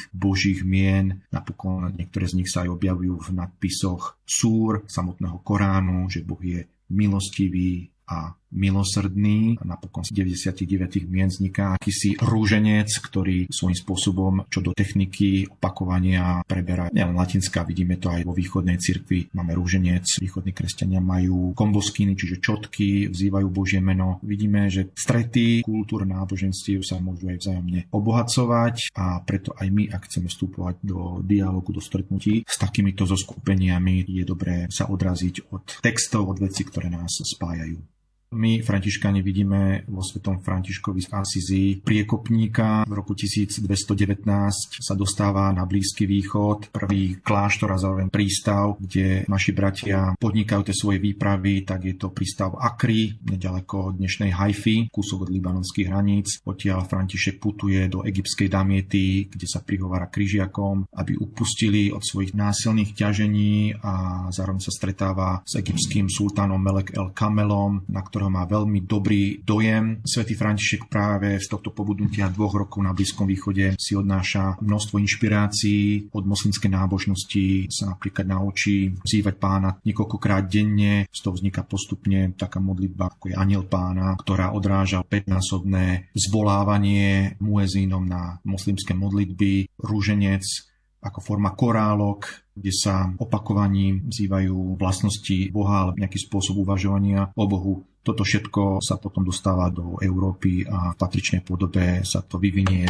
božích 0.09 0.65
mien, 0.65 1.21
napokon 1.29 1.93
niektoré 1.93 2.25
z 2.25 2.41
nich 2.41 2.49
sa 2.49 2.62
aj 2.63 2.69
objavujú 2.71 3.15
v 3.19 3.30
nadpisoch 3.36 4.23
súr 4.23 4.88
samotného 4.88 5.43
Koránu, 5.43 6.08
že 6.08 6.23
Boh 6.23 6.39
je 6.39 6.63
milostivý 6.95 7.91
a 8.08 8.32
milosrdný. 8.54 9.58
Napokon 9.66 10.06
z 10.06 10.13
99 10.13 11.10
mien 11.10 11.28
vzniká 11.28 11.76
akýsi 11.76 12.16
rúženec, 12.22 12.88
ktorý 12.88 13.50
svojím 13.50 13.78
spôsobom 13.78 14.34
čo 14.48 14.62
do 14.62 14.72
techniky 14.72 15.50
opakovania 15.50 16.46
preberá 16.46 16.94
nielen 16.94 17.18
latinská, 17.18 17.66
vidíme 17.66 17.98
to 17.98 18.13
aj 18.13 18.22
vo 18.24 18.38
východnej 18.38 18.78
cirkvi. 18.78 19.34
Máme 19.34 19.58
rúženec, 19.58 20.06
východní 20.22 20.54
kresťania 20.54 21.02
majú 21.02 21.58
komboskiny, 21.58 22.13
čiže 22.13 22.38
čotky, 22.39 23.10
vzývajú 23.10 23.48
Božie 23.50 23.82
meno. 23.82 24.22
Vidíme, 24.22 24.70
že 24.70 24.94
strety 24.94 25.66
kultúr 25.66 26.06
náboženstiev 26.06 26.86
sa 26.86 27.02
môžu 27.02 27.34
aj 27.34 27.42
vzájomne 27.42 27.89
obohacovať 27.89 28.94
a 28.94 29.20
preto 29.26 29.58
aj 29.58 29.68
my, 29.74 29.89
ak 29.89 30.06
chceme 30.06 30.30
vstupovať 30.30 30.76
do 30.86 31.24
dialogu, 31.26 31.74
do 31.74 31.82
stretnutí 31.82 32.46
s 32.46 32.56
takýmito 32.62 33.10
zoskupeniami, 33.10 34.06
je 34.06 34.24
dobré 34.24 34.70
sa 34.70 34.86
odraziť 34.92 35.50
od 35.50 35.82
textov, 35.82 36.30
od 36.30 36.38
vecí, 36.44 36.62
ktoré 36.68 36.94
nás 36.94 37.18
spájajú. 37.24 37.94
My, 38.34 38.65
františkáni, 38.65 39.22
vidíme 39.22 39.86
vo 39.86 40.02
svetom 40.02 40.41
Františkovi 40.41 41.06
z 41.06 41.10
Asizi 41.13 41.63
priekopníka. 41.78 42.82
V 42.89 42.93
roku 42.98 43.13
1219 43.13 43.62
sa 44.82 44.98
dostáva 44.98 45.54
na 45.54 45.69
Blízky 45.69 46.10
východ, 46.10 46.74
prvý 46.74 47.22
kláštor 47.22 47.69
a 47.69 47.78
zároveň 47.78 48.10
prístav, 48.10 48.82
kde 48.82 49.30
naši 49.30 49.54
bratia 49.54 50.17
podnikajú 50.17 50.65
tie 50.65 50.74
svoje 50.74 50.98
výpravy, 50.98 51.62
tak 51.62 51.86
je 51.86 51.93
to 51.93 52.10
prístav 52.10 52.58
Akri, 52.58 53.22
nedaleko 53.22 53.93
dnešnej 53.93 54.34
Haify, 54.34 54.89
kúsok 54.89 55.30
od 55.30 55.34
libanonských 55.34 55.93
hraníc. 55.93 56.41
Odtiaľ 56.41 56.89
František 56.89 57.38
putuje 57.38 57.86
do 57.86 58.02
egyptskej 58.02 58.50
Damiety, 58.50 59.30
kde 59.30 59.46
sa 59.46 59.62
prihovára 59.62 60.10
križiakom, 60.10 60.89
aby 60.98 61.22
upustili 61.22 61.93
od 61.93 62.02
svojich 62.02 62.34
násilných 62.34 62.98
ťažení 62.98 63.78
a 63.78 64.26
zároveň 64.34 64.65
sa 64.65 64.74
stretáva 64.74 65.46
s 65.46 65.54
egyptským 65.54 66.10
sultánom 66.10 66.58
Melek 66.58 66.98
El 66.98 67.13
Kamelom, 67.13 67.86
na 67.93 68.02
ktorom 68.02 68.22
ktorého 68.23 68.39
má 68.39 68.47
veľmi 68.47 68.88
dobrý 68.88 69.43
dojem. 69.43 69.99
Svetý 70.07 70.39
František 70.39 70.88
práve 70.88 71.36
z 71.43 71.47
tohto 71.51 71.75
pobudnutia 71.75 72.31
dvoch 72.31 72.55
rokov 72.55 72.79
na 72.79 72.95
Blízkom 72.95 73.27
východe 73.27 73.75
si 73.75 73.99
odnáša 73.99 74.63
množstvo 74.63 74.95
inšpirácií 74.95 76.07
od 76.15 76.23
moslimskej 76.23 76.71
nábožnosti, 76.71 77.67
sa 77.67 77.91
napríklad 77.91 78.23
naučí 78.23 78.95
vzývať 78.95 79.36
pána 79.36 79.75
niekoľkokrát 79.83 80.47
denne, 80.47 81.12
z 81.12 81.19
toho 81.19 81.36
vzniká 81.36 81.67
postupne 81.67 82.31
taká 82.39 82.63
modlitba, 82.63 83.12
ako 83.12 83.25
je 83.27 83.36
aniel 83.36 83.67
pána, 83.67 84.15
ktorá 84.15 84.55
odráža 84.55 85.03
5-násobné 85.03 86.15
zvolávanie 86.15 87.36
muezínom 87.43 88.07
na 88.07 88.39
moslimské 88.47 88.95
modlitby, 88.95 89.67
rúženec, 89.83 90.47
ako 91.03 91.19
forma 91.19 91.51
korálok, 91.51 92.47
kde 92.55 92.71
sa 92.71 93.12
opakovaním 93.19 94.07
vzývajú 94.07 94.79
vlastnosti 94.79 95.51
Boha, 95.51 95.91
ale 95.91 95.99
nejaký 95.99 96.23
spôsob 96.23 96.63
uvažovania 96.63 97.36
o 97.36 97.43
Bohu. 97.43 97.83
Toto 98.04 98.28
všetko 98.28 98.84
sa 98.84 99.00
potom 99.00 99.24
dostáva 99.24 99.72
do 99.72 99.96
Európy 100.04 100.68
a 100.68 100.92
v 100.92 101.00
patričnej 101.00 101.42
podobe 101.42 102.04
sa 102.04 102.20
to 102.20 102.36
vyvinie 102.36 102.84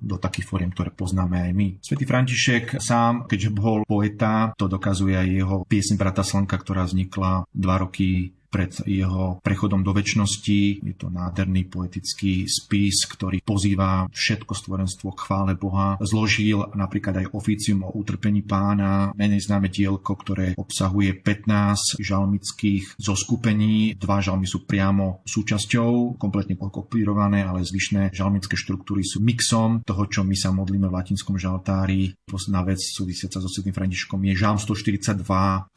do 0.00 0.16
takých 0.16 0.46
fóriem, 0.46 0.70
ktoré 0.70 0.94
poznáme 0.94 1.50
aj 1.50 1.52
my. 1.52 1.68
Svetý 1.82 2.06
František 2.06 2.78
sám, 2.78 3.26
keďže 3.26 3.50
bol 3.50 3.82
poeta, 3.84 4.54
to 4.54 4.70
dokazuje 4.70 5.18
aj 5.18 5.28
jeho 5.28 5.56
piesň 5.66 5.94
Brata 5.98 6.22
Slnka, 6.24 6.56
ktorá 6.56 6.86
vznikla 6.86 7.44
dva 7.50 7.76
roky 7.82 8.32
pred 8.50 8.74
jeho 8.84 9.38
prechodom 9.40 9.86
do 9.86 9.94
väčšnosti. 9.94 10.82
Je 10.82 10.94
to 10.98 11.08
nádherný 11.08 11.70
poetický 11.70 12.50
spis, 12.50 13.06
ktorý 13.06 13.40
pozýva 13.46 14.10
všetko 14.10 14.52
stvorenstvo 14.52 15.14
k 15.14 15.22
chvále 15.22 15.52
Boha. 15.54 15.96
Zložil 16.02 16.66
napríklad 16.74 17.22
aj 17.24 17.30
oficium 17.30 17.86
o 17.86 17.94
utrpení 17.94 18.42
pána, 18.42 19.14
menej 19.14 19.46
známe 19.46 19.70
dielko, 19.70 20.18
ktoré 20.18 20.58
obsahuje 20.58 21.14
15 21.22 22.02
žalmických 22.02 22.98
zoskupení. 22.98 23.94
Dva 23.94 24.18
žalmy 24.18 24.50
sú 24.50 24.66
priamo 24.66 25.22
súčasťou, 25.22 26.18
kompletne 26.18 26.58
pokopírované, 26.58 27.46
ale 27.46 27.62
zvyšné 27.62 28.10
žalmické 28.10 28.58
štruktúry 28.58 29.06
sú 29.06 29.22
mixom 29.22 29.86
toho, 29.86 30.02
čo 30.10 30.26
my 30.26 30.34
sa 30.34 30.50
modlíme 30.50 30.90
v 30.90 30.96
latinskom 30.98 31.38
žaltári. 31.38 32.18
Posledná 32.26 32.66
vec 32.66 32.82
súvisiaca 32.82 33.38
so 33.38 33.46
Svetým 33.46 33.76
Františkom 33.76 34.18
je 34.26 34.34
žalm 34.34 34.58
142, 34.58 35.22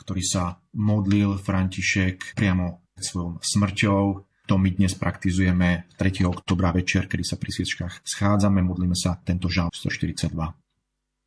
ktorý 0.02 0.24
sa 0.26 0.58
modlil 0.74 1.38
František 1.38 2.38
priamo 2.38 2.82
svojou 2.98 3.40
smrťou. 3.42 4.04
To 4.52 4.56
my 4.60 4.70
dnes 4.76 4.92
praktizujeme 5.00 5.88
3. 5.96 6.28
oktobra 6.28 6.76
večer, 6.76 7.08
kedy 7.08 7.24
sa 7.24 7.40
pri 7.40 7.50
sviečkách 7.56 8.04
schádzame, 8.04 8.60
modlíme 8.60 8.98
sa 8.98 9.16
tento 9.24 9.48
žalm 9.48 9.72
142. 9.72 10.36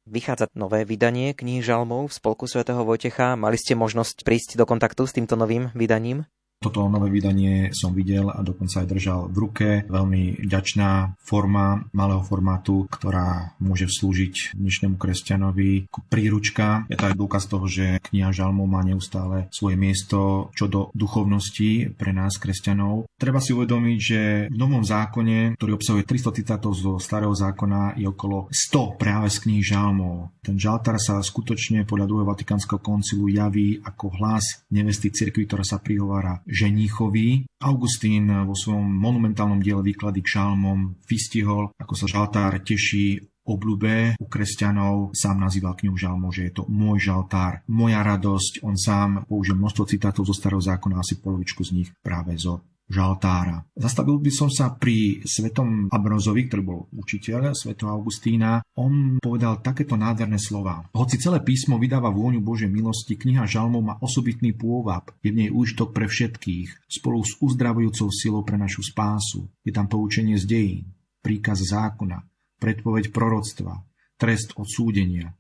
Vychádza 0.07 0.47
nové 0.55 0.87
vydanie 0.87 1.35
kníh 1.35 1.65
žalmov 1.65 2.13
v 2.13 2.17
spolku 2.17 2.47
svätého 2.47 2.79
Vojtecha. 2.87 3.35
Mali 3.35 3.59
ste 3.59 3.75
možnosť 3.75 4.23
prísť 4.23 4.55
do 4.55 4.63
kontaktu 4.63 5.03
s 5.03 5.17
týmto 5.17 5.35
novým 5.35 5.75
vydaním? 5.75 6.29
Toto 6.57 6.89
nové 6.89 7.13
vydanie 7.13 7.69
som 7.77 7.93
videl 7.93 8.33
a 8.33 8.41
dokonca 8.41 8.81
aj 8.81 8.89
držal 8.89 9.21
v 9.29 9.37
ruke. 9.37 9.69
Veľmi 9.93 10.41
ďačná 10.41 11.13
forma 11.21 11.85
malého 11.93 12.25
formátu, 12.25 12.89
ktorá 12.89 13.53
môže 13.61 13.93
slúžiť 13.93 14.57
dnešnému 14.57 14.97
kresťanovi 14.97 15.93
ako 15.93 16.01
príručka. 16.09 16.89
Je 16.89 16.97
to 16.97 17.13
aj 17.13 17.19
dôkaz 17.21 17.45
toho, 17.53 17.69
že 17.69 18.01
kniha 18.09 18.33
Žalmov 18.33 18.65
má 18.65 18.81
neustále 18.81 19.53
svoje 19.53 19.77
miesto 19.77 20.49
čo 20.57 20.65
do 20.65 20.89
duchovnosti 20.97 21.93
pre 21.93 22.17
nás 22.17 22.41
kresťanov. 22.41 23.05
Treba 23.21 23.45
si 23.45 23.53
uvedomiť, 23.53 23.99
že 24.01 24.21
v 24.49 24.57
Novom 24.57 24.81
zákone, 24.81 25.61
ktorý 25.61 25.77
obsahuje 25.77 26.09
300 26.09 26.39
citátov 26.41 26.73
zo 26.73 26.97
Starého 26.97 27.37
zákona, 27.37 28.01
je 28.01 28.09
okolo 28.09 28.49
100 28.49 28.97
práve 28.97 29.29
z 29.29 29.45
kníh 29.45 29.61
Žalmov. 29.61 30.33
Ten 30.41 30.57
žaltár 30.57 30.97
sa 30.97 31.21
skutočne 31.21 31.85
podľa 31.85 32.09
druhého 32.09 32.33
Vatikánskeho 32.33 32.81
koncilu 32.81 33.29
javí 33.29 33.77
ako 33.85 34.17
hlas 34.17 34.65
nevesty 34.73 35.13
cirkvi, 35.13 35.45
ktorá 35.45 35.61
sa 35.67 35.83
prihovára 35.83 36.46
ženíchovi. 36.47 37.51
Augustín 37.61 38.31
vo 38.47 38.55
svojom 38.55 38.87
monumentálnom 38.87 39.59
diele 39.59 39.83
výklady 39.83 40.23
k 40.23 40.39
šalmom 40.39 40.95
vystihol, 41.05 41.75
ako 41.77 41.95
sa 41.99 42.07
žaltár 42.07 42.63
teší 42.63 43.21
obľúbe 43.47 44.19
u 44.19 44.27
kresťanov, 44.27 45.15
sám 45.15 45.39
nazýval 45.39 45.79
knihu 45.79 45.95
žalmov, 45.95 46.35
že 46.35 46.51
je 46.51 46.53
to 46.59 46.63
môj 46.67 46.99
žaltár, 46.99 47.63
moja 47.71 48.03
radosť. 48.03 48.67
On 48.67 48.75
sám 48.75 49.23
použil 49.31 49.55
množstvo 49.55 49.87
citátov 49.87 50.27
zo 50.27 50.35
starého 50.35 50.59
zákona, 50.59 50.99
asi 50.99 51.23
polovičku 51.23 51.63
z 51.63 51.71
nich 51.83 51.89
práve 52.03 52.35
zo 52.35 52.67
žaltára. 52.87 53.67
Zastavil 53.75 54.23
by 54.23 54.31
som 54.31 54.49
sa 54.51 54.71
pri 54.75 55.23
svetom 55.27 55.91
Abrozovi, 55.91 56.47
ktorý 56.47 56.63
bol 56.63 56.81
učiteľ 56.95 57.53
sveto 57.53 57.91
Augustína. 57.91 58.63
On 58.79 59.19
povedal 59.19 59.59
takéto 59.61 59.99
nádherné 59.99 60.39
slova. 60.39 60.87
Hoci 60.95 61.19
celé 61.19 61.43
písmo 61.43 61.77
vydáva 61.83 62.15
vôňu 62.15 62.39
Božej 62.43 62.71
milosti, 62.71 63.19
kniha 63.19 63.45
žalmov 63.45 63.83
má 63.83 63.95
osobitný 63.99 64.55
pôvab. 64.55 65.11
Je 65.21 65.35
v 65.35 65.47
nej 65.47 65.51
úžitok 65.51 65.91
pre 65.91 66.07
všetkých, 66.07 66.87
spolu 66.87 67.27
s 67.27 67.35
uzdravujúcou 67.43 68.09
silou 68.15 68.43
pre 68.47 68.55
našu 68.55 68.87
spásu. 68.87 69.51
Je 69.67 69.75
tam 69.75 69.91
poučenie 69.91 70.39
z 70.39 70.47
dejín, 70.47 70.87
príkaz 71.27 71.67
zákona, 71.67 72.23
predpoveď 72.63 73.11
proroctva, 73.11 73.83
trest 74.15 74.55
odsúdenia, 74.55 75.35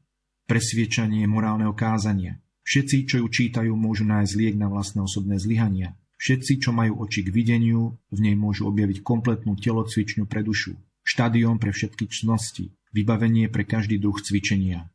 presviečanie 0.51 1.25
morálneho 1.31 1.73
kázania. 1.79 2.43
Všetci, 2.67 3.07
čo 3.07 3.17
ju 3.23 3.27
čítajú, 3.31 3.71
môžu 3.79 4.03
nájsť 4.03 4.33
liek 4.35 4.57
na 4.59 4.67
vlastné 4.67 4.99
osobné 4.99 5.39
zlyhania, 5.39 5.95
Všetci, 6.17 6.65
čo 6.65 6.73
majú 6.73 7.05
oči 7.05 7.21
k 7.25 7.33
videniu, 7.33 8.01
v 8.09 8.19
nej 8.25 8.37
môžu 8.37 8.73
objaviť 8.73 9.05
kompletnú 9.05 9.53
telocvičňu 9.61 10.25
pre 10.25 10.41
dušu, 10.41 10.73
štadión 11.05 11.61
pre 11.61 11.77
všetky 11.77 12.09
čnosti, 12.09 12.73
vybavenie 12.97 13.53
pre 13.53 13.69
každý 13.69 14.01
druh 14.01 14.17
cvičenia. 14.17 14.89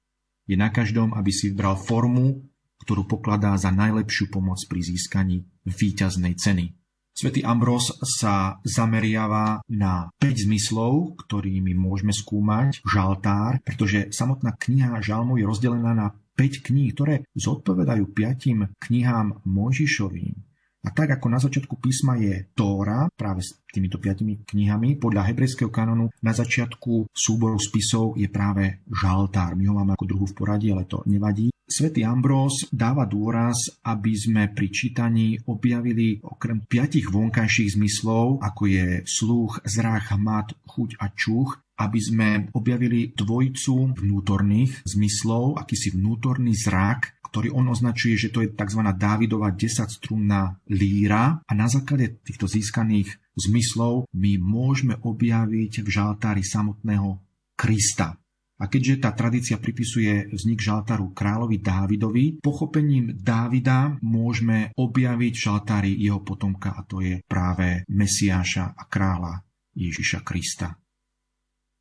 Je 0.49 0.57
na 0.57 0.73
každom, 0.73 1.13
aby 1.13 1.29
si 1.29 1.53
vybral 1.53 1.77
formu, 1.77 2.41
ktorú 2.81 3.05
pokladá 3.05 3.53
za 3.62 3.69
najlepšiu 3.69 4.34
pomoc 4.34 4.57
pri 4.65 4.81
získaní 4.81 5.45
výťaznej 5.69 6.34
ceny. 6.34 6.73
Svetý 7.12 7.45
Ambros 7.45 7.91
sa 8.01 8.57
zameriava 8.65 9.62
na 9.69 10.10
5 10.17 10.47
zmyslov, 10.49 11.21
ktorými 11.21 11.75
môžeme 11.77 12.15
skúmať 12.15 12.81
žaltár, 12.88 13.62
pretože 13.62 14.10
samotná 14.10 14.57
kniha 14.57 14.97
žalmov 15.03 15.38
je 15.38 15.45
rozdelená 15.45 15.91
na 15.93 16.07
5 16.39 16.65
kníh, 16.65 16.89
ktoré 16.95 17.27
zodpovedajú 17.38 18.10
piatim 18.15 18.73
knihám 18.81 19.43
Mojžišovým. 19.45 20.50
A 20.82 20.89
tak 20.89 21.13
ako 21.13 21.28
na 21.30 21.38
začiatku 21.38 21.78
písma 21.78 22.17
je 22.17 22.50
Tóra, 22.58 23.06
práve 23.13 23.46
s 23.46 23.54
týmito 23.70 24.02
piatimi 24.02 24.41
knihami, 24.41 24.98
podľa 24.98 25.30
hebrejského 25.30 25.70
kanonu 25.70 26.10
na 26.26 26.34
začiatku 26.34 27.13
súboru 27.13 27.62
spisov 27.62 28.17
je 28.17 28.26
práve 28.26 28.82
žaltár. 28.89 29.54
My 29.54 29.70
ho 29.70 29.78
máme 29.78 29.94
ako 29.94 30.10
druhú 30.10 30.26
v 30.26 30.38
poradí, 30.41 30.74
ale 30.74 30.89
to 30.89 31.06
nevadí. 31.06 31.54
Svetý 31.72 32.04
Ambrós 32.04 32.67
dáva 32.67 33.08
dôraz, 33.08 33.80
aby 33.86 34.12
sme 34.12 34.52
pri 34.52 34.67
čítaní 34.74 35.39
objavili 35.48 36.20
okrem 36.20 36.65
piatich 36.67 37.08
vonkajších 37.08 37.80
zmyslov, 37.80 38.44
ako 38.44 38.63
je 38.67 38.86
sluch, 39.08 39.63
zrach, 39.63 40.12
hmat, 40.12 40.52
chuť 40.67 41.00
a 41.00 41.13
čuch, 41.15 41.62
aby 41.80 42.00
sme 42.02 42.30
objavili 42.52 43.15
dvojicu 43.15 43.96
vnútorných 43.96 44.84
zmyslov, 44.84 45.63
akýsi 45.63 45.96
vnútorný 45.96 46.54
zrak, 46.54 47.20
ktorý 47.32 47.56
on 47.56 47.72
označuje, 47.72 48.20
že 48.20 48.30
to 48.30 48.44
je 48.44 48.52
tzv. 48.52 48.84
Dávidová 48.91 49.56
10-strunná 49.56 50.60
líra 50.67 51.39
a 51.48 51.52
na 51.56 51.72
základe 51.72 52.20
týchto 52.28 52.52
získaných 52.52 53.08
zmyslov 53.39 54.12
my 54.12 54.36
môžeme 54.36 55.00
objaviť 55.00 55.82
v 55.82 55.88
žaltári 55.88 56.44
samotného 56.44 57.24
Krista. 57.56 58.20
A 58.62 58.70
keďže 58.70 59.02
tá 59.02 59.10
tradícia 59.17 59.58
pripisuje 59.58 60.30
vznik 60.30 60.62
žaltáru 60.62 61.17
kráľovi 61.17 61.58
Dávidovi, 61.65 62.26
pochopením 62.46 63.17
Dávida 63.17 63.98
môžeme 64.06 64.70
objaviť 64.78 65.34
žaltári 65.34 65.98
jeho 65.98 66.22
potomka 66.22 66.78
a 66.78 66.86
to 66.86 67.02
je 67.02 67.26
práve 67.26 67.82
Mesiáša 67.89 68.78
a 68.78 68.84
kráľa 68.86 69.41
Ježiša 69.74 70.22
Krista. 70.22 70.78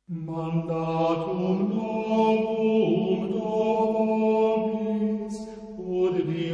Mandatum 0.09 1.69
novum 1.69 3.30
be 6.23 6.50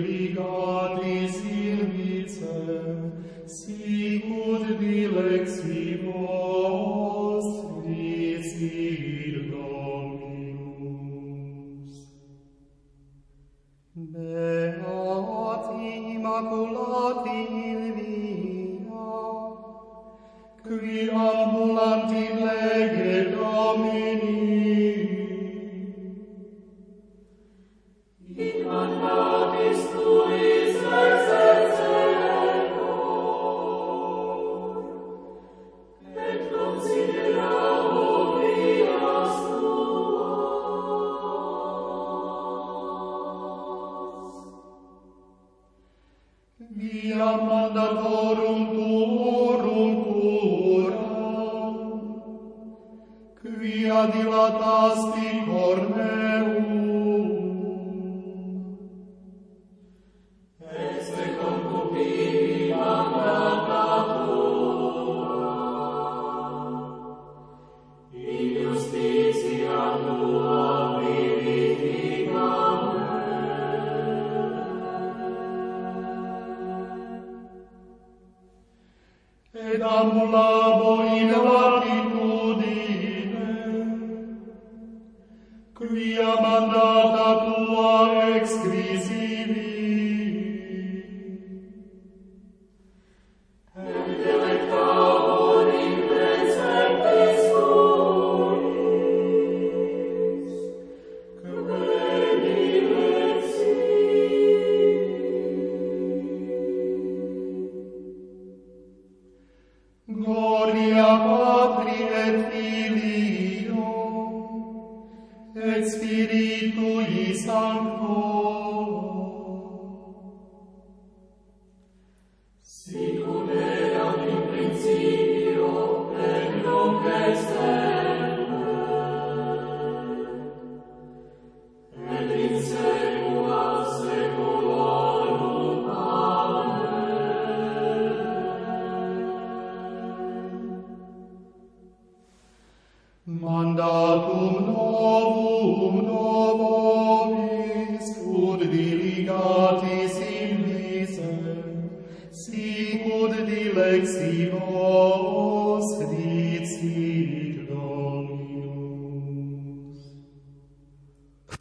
fiat 47.17 47.41
mandatorum 47.49 48.59
tuorum 48.75 49.93
curam, 50.05 51.75
quia 53.41 54.01
dilatasti 54.13 55.26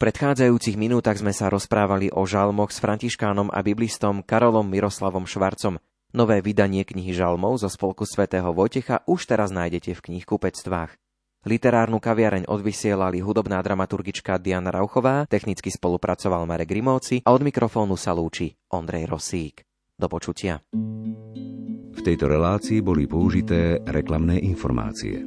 predchádzajúcich 0.07 0.79
minútach 0.79 1.19
sme 1.19 1.35
sa 1.35 1.51
rozprávali 1.51 2.07
o 2.15 2.23
žalmoch 2.23 2.71
s 2.71 2.79
františkánom 2.79 3.51
a 3.51 3.59
biblistom 3.59 4.23
Karolom 4.23 4.63
Miroslavom 4.63 5.27
Švarcom. 5.27 5.83
Nové 6.15 6.39
vydanie 6.39 6.87
knihy 6.87 7.11
žalmov 7.11 7.59
zo 7.59 7.67
spolku 7.67 8.07
svätého 8.07 8.47
Vojtecha 8.55 9.03
už 9.03 9.27
teraz 9.27 9.51
nájdete 9.51 9.99
v 9.99 10.03
knihkupectvách. 10.07 10.95
Literárnu 11.43 11.99
kaviareň 11.99 12.47
odvysielali 12.47 13.19
hudobná 13.19 13.59
dramaturgička 13.59 14.39
Diana 14.39 14.71
Rauchová, 14.71 15.27
technicky 15.27 15.67
spolupracoval 15.67 16.47
Marek 16.47 16.71
Grimovci 16.71 17.19
a 17.27 17.35
od 17.35 17.43
mikrofónu 17.43 17.99
sa 17.99 18.15
lúči 18.15 18.55
Ondrej 18.71 19.11
Rosík. 19.11 19.67
Do 19.99 20.07
počutia. 20.07 20.63
V 21.91 21.99
tejto 21.99 22.31
relácii 22.31 22.79
boli 22.79 23.11
použité 23.11 23.83
reklamné 23.83 24.39
informácie. 24.39 25.19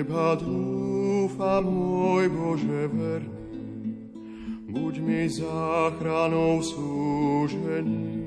Teba 0.00 0.32
dúfam, 0.32 1.60
môj 1.60 2.32
Bože 2.32 2.88
verný, 2.88 4.08
buď 4.72 4.94
mi 4.96 5.28
záchranou 5.28 6.64
súžení. 6.64 8.24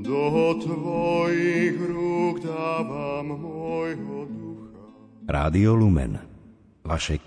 Do 0.00 0.56
Tvojich 0.64 1.76
rúk 1.76 2.40
dávam 2.40 3.36
môjho 3.36 4.24
ducha. 4.32 4.80
Rádio 5.28 5.76
Lumen. 5.76 6.16
Vaše 6.88 7.20